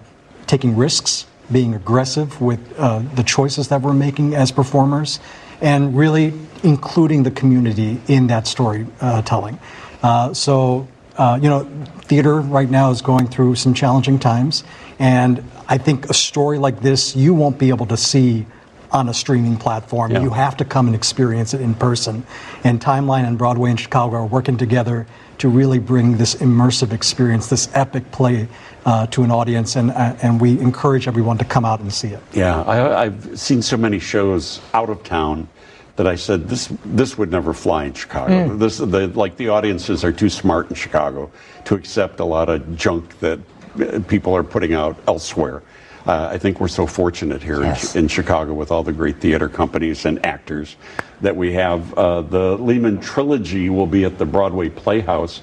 [0.47, 5.21] taking risks, being aggressive with uh, the choices that we're making as performers,
[5.61, 9.59] and really including the community in that storytelling.
[10.03, 11.65] Uh, so, uh, you know,
[12.03, 14.65] theater right now is going through some challenging times,
[14.99, 18.47] and I think a story like this you won't be able to see
[18.91, 20.13] on a streaming platform.
[20.13, 20.23] Yeah.
[20.23, 22.25] You have to come and experience it in person.
[22.65, 25.07] And Timeline and Broadway in Chicago are working together
[25.39, 28.49] to really bring this immersive experience, this epic play,
[28.85, 32.09] uh, to an audience, and uh, and we encourage everyone to come out and see
[32.09, 32.23] it.
[32.33, 35.49] Yeah, I, I've seen so many shows out of town
[35.97, 38.57] that I said this this would never fly in Chicago.
[38.57, 41.31] This the like the audiences are too smart in Chicago
[41.65, 43.41] to accept a lot of junk that
[43.81, 45.63] uh, people are putting out elsewhere.
[46.09, 47.95] Uh, I think we're so fortunate here Yes.
[47.95, 50.77] in, in Chicago with all the great theater companies and actors
[51.21, 51.93] that we have.
[51.93, 55.43] Uh, the Lehman trilogy will be at the Broadway Playhouse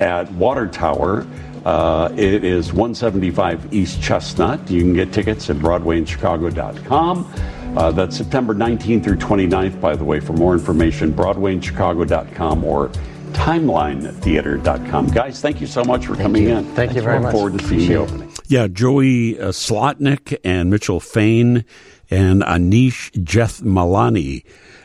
[0.00, 1.26] at Water Tower.
[1.66, 4.70] Uh, it is 175 East Chestnut.
[4.70, 7.32] You can get tickets at BroadwayInChicago.com.
[7.76, 10.18] Uh, that's September 19th through 29th, by the way.
[10.18, 12.90] For more information, BroadwayInChicago.com or
[13.36, 15.08] TimelineTheater.com.
[15.08, 16.56] Guys, thank you so much for coming you.
[16.56, 16.64] in.
[16.74, 17.32] Thank you very Look much.
[17.32, 17.98] forward to seeing the Appreciate it.
[18.24, 18.32] opening.
[18.48, 21.64] Yeah, Joey uh, Slotnick and Mitchell Fain
[22.10, 24.44] and Anish Jethmalani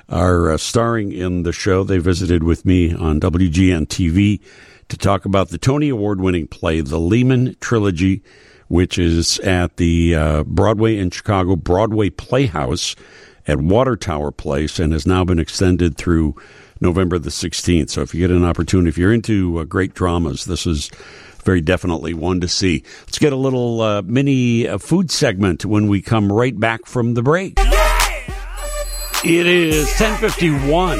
[0.10, 1.84] are uh, starring in the show.
[1.84, 4.40] They visited with me on WGN TV
[4.90, 8.22] to talk about the Tony Award winning play, The Lehman Trilogy,
[8.68, 12.96] which is at the uh, Broadway in Chicago Broadway Playhouse
[13.48, 16.36] at Water Tower Place and has now been extended through
[16.82, 17.92] November the 16th.
[17.92, 20.90] So if you get an opportunity, if you're into uh, great dramas, this is
[21.44, 22.84] very definitely one to see.
[23.02, 27.14] Let's get a little uh, mini uh, food segment when we come right back from
[27.14, 27.54] the break.
[29.24, 31.00] It is 1051.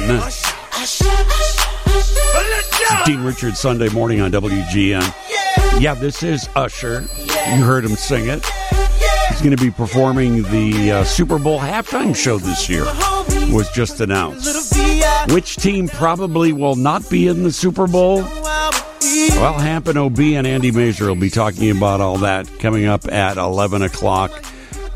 [3.04, 5.80] Dean Richards Sunday morning on WGN.
[5.80, 7.04] Yeah, this is Usher.
[7.26, 8.44] You heard him sing it.
[9.28, 12.84] He's going to be performing the uh, Super Bowl halftime show this year.
[13.52, 14.74] Was just announced.
[15.32, 18.22] Which team probably will not be in the Super Bowl?
[18.22, 23.06] Well, Hamp and OB and Andy Masur will be talking about all that coming up
[23.12, 24.30] at 11 o'clock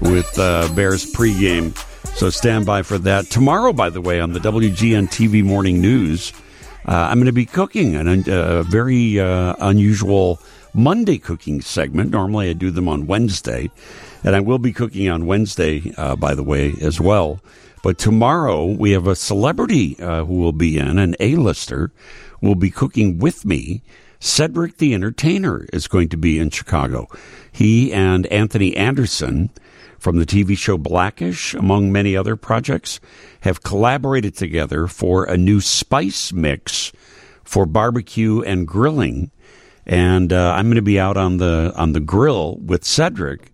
[0.00, 1.76] with uh, Bears pregame.
[2.16, 3.26] So stand by for that.
[3.26, 6.32] Tomorrow, by the way, on the WGN TV Morning News,
[6.86, 10.40] uh, I'm going to be cooking a very uh, unusual
[10.72, 12.10] Monday cooking segment.
[12.10, 13.70] Normally I do them on Wednesday,
[14.24, 17.40] and I will be cooking on Wednesday, uh, by the way, as well.
[17.86, 21.92] But tomorrow we have a celebrity uh, who will be in, an A-lister,
[22.40, 23.80] will be cooking with me.
[24.18, 27.06] Cedric the Entertainer is going to be in Chicago.
[27.52, 29.50] He and Anthony Anderson
[30.00, 32.98] from the TV show Blackish, among many other projects,
[33.42, 36.90] have collaborated together for a new spice mix
[37.44, 39.30] for barbecue and grilling.
[39.86, 43.52] And uh, I'm going to be out on the on the grill with Cedric,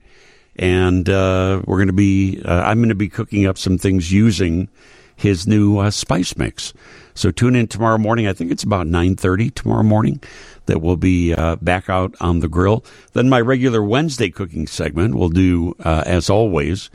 [0.57, 4.13] and uh, we're going to be uh, I'm going to be cooking up some things
[4.13, 4.69] using
[5.17, 6.73] his new uh, spice mix.
[7.15, 8.27] So tune in tomorrow morning.
[8.27, 10.21] I think it's about 9:30 tomorrow morning
[10.67, 12.85] that we'll be uh, back out on the grill.
[13.13, 16.91] Then my regular Wednesday cooking segment we'll do uh, as always.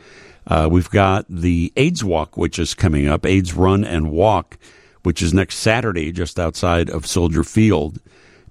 [0.45, 4.57] Uh, we've got the AIDS Walk, which is coming up, AIDS Run and Walk,
[5.03, 7.99] which is next Saturday, just outside of Soldier Field,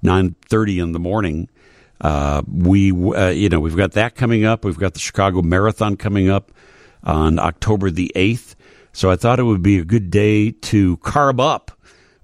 [0.03, 1.49] 9:30 in the morning.
[2.01, 4.65] Uh, we, uh, you know, we've got that coming up.
[4.65, 6.53] We've got the Chicago Marathon coming up
[7.03, 8.55] on October the 8th.
[8.93, 11.71] So I thought it would be a good day to carb up.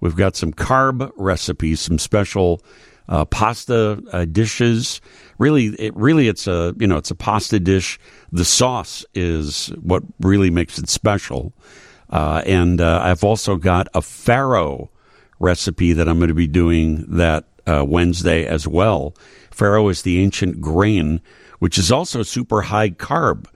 [0.00, 2.62] We've got some carb recipes, some special
[3.08, 5.00] uh, pasta uh, dishes.
[5.38, 8.00] Really, it really it's a you know it's a pasta dish.
[8.32, 11.52] The sauce is what really makes it special.
[12.10, 14.88] Uh, and uh, I've also got a farro
[15.38, 19.14] recipe that I'm going to be doing that Wednesday as well.
[19.52, 21.20] Farro is the ancient grain,
[21.58, 23.46] which is also super high carb.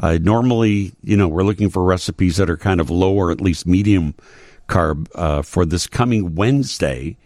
[0.00, 3.40] Uh, normally, you know, we're looking for recipes that are kind of low or at
[3.40, 4.14] least medium
[4.68, 5.08] carb.
[5.14, 7.16] Uh, for this coming Wednesday,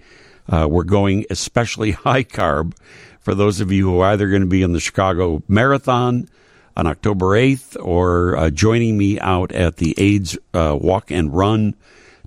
[0.48, 2.74] uh, we're going especially high carb
[3.20, 6.28] for those of you who are either going to be in the Chicago Marathon
[6.76, 11.74] on October 8th or uh, joining me out at the AIDS uh, Walk and Run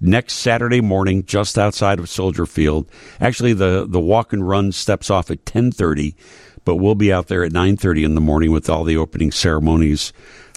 [0.01, 2.89] next Saturday morning just outside of Soldier Field.
[3.19, 6.15] Actually, the, the walk and run steps off at 1030
[6.65, 10.13] but we'll be out there at 9.30 in the morning with all the opening ceremonies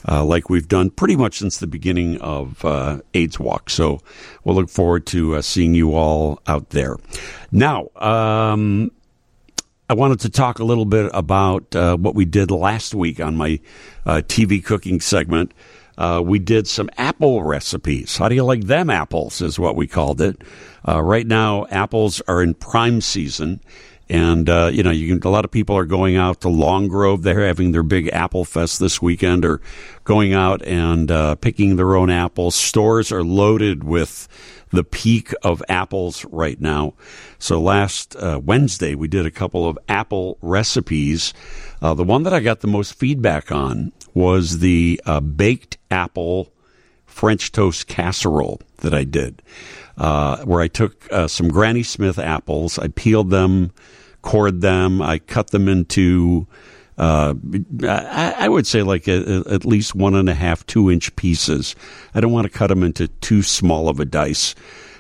[0.09, 3.71] uh, like we've done pretty much since the beginning of uh, AIDS Walk.
[3.71, 4.01] So
[4.45, 6.97] we'll look forward to uh, seeing you all out there.
[7.51, 8.91] Now, um,
[9.89, 13.37] I wanted to talk a little bit about uh, what we did last week on
[13.37, 13.61] my
[14.07, 15.53] uh, TV cooking segment.
[16.03, 18.19] Uh, we did some apple recipes.
[18.19, 19.41] How do you like them apples?
[19.41, 20.43] Is what we called it.
[20.83, 23.61] Uh, right now, apples are in prime season,
[24.13, 26.87] And uh, you know, you can, a lot of people are going out to Long
[26.87, 27.23] Grove.
[27.23, 29.63] They're having their big apple fest this weekend, or
[30.05, 32.55] going out and uh, picking their own apples.
[32.55, 34.29] Stores are loaded with
[34.71, 36.93] the peak of apples right now.
[37.39, 41.33] So last uh, Wednesday, we did a couple of apple recipes.
[41.81, 46.53] Uh, the one that I got the most feedback on was the uh, baked apple
[47.13, 49.43] French toast casserole that I did,
[49.97, 53.73] uh, where I took uh, some Granny Smith apples, I peeled them,
[54.23, 56.47] cored them, I cut them into.
[56.99, 57.35] Uh,
[57.85, 61.17] I, I, would say like a, a, at least one and a half, two inch
[61.17, 61.75] pieces.
[62.15, 64.55] I don't want to cut them into too small of a dice,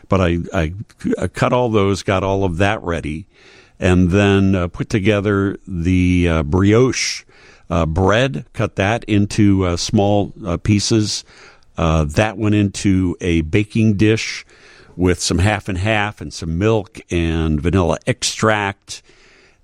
[0.08, 0.74] but I, I,
[1.18, 3.26] I cut all those, got all of that ready,
[3.78, 7.24] and then uh, put together the uh, brioche
[7.73, 11.25] uh, bread, cut that into uh, small uh, pieces.
[11.79, 14.45] Uh, that went into a baking dish
[14.95, 19.03] with some half and half and some milk and vanilla extract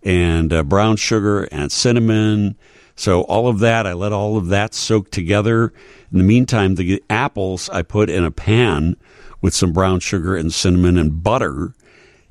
[0.02, 2.56] and uh, brown sugar and cinnamon.
[2.96, 5.74] So all of that, I let all of that soak together.
[6.10, 8.96] In the meantime, the apples I put in a pan
[9.42, 11.74] with some brown sugar and cinnamon and butter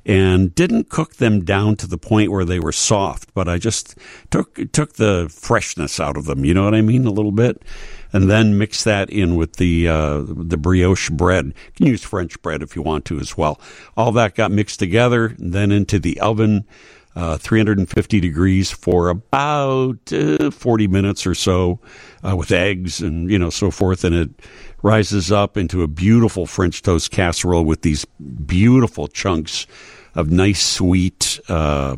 [0.06, 3.96] and didn't cook them down to the point where they were soft, but I just
[4.30, 6.44] took took the freshness out of them.
[6.44, 7.62] You know what I mean, a little bit,
[8.12, 11.46] and then mix that in with the uh, the brioche bread.
[11.46, 13.60] You can use French bread if you want to as well.
[13.96, 16.66] All that got mixed together, then into the oven.
[17.16, 21.80] Uh, 350 degrees for about uh, 40 minutes or so
[22.26, 24.30] uh, with eggs and you know so forth and it
[24.82, 28.04] rises up into a beautiful french toast casserole with these
[28.46, 29.66] beautiful chunks
[30.14, 31.96] of nice sweet uh,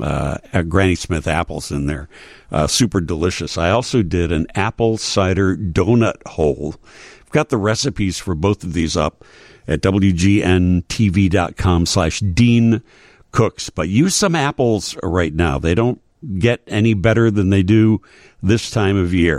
[0.00, 2.08] uh, Granny Smith apples in there.
[2.50, 3.56] Uh, super delicious.
[3.58, 6.74] I also did an apple cider donut hole.
[7.20, 9.24] I've got the recipes for both of these up
[9.66, 12.82] at WGNTV.com slash Dean
[13.30, 13.70] Cooks.
[13.70, 15.58] But use some apples right now.
[15.58, 16.00] They don't
[16.38, 18.00] get any better than they do
[18.42, 19.38] this time of year.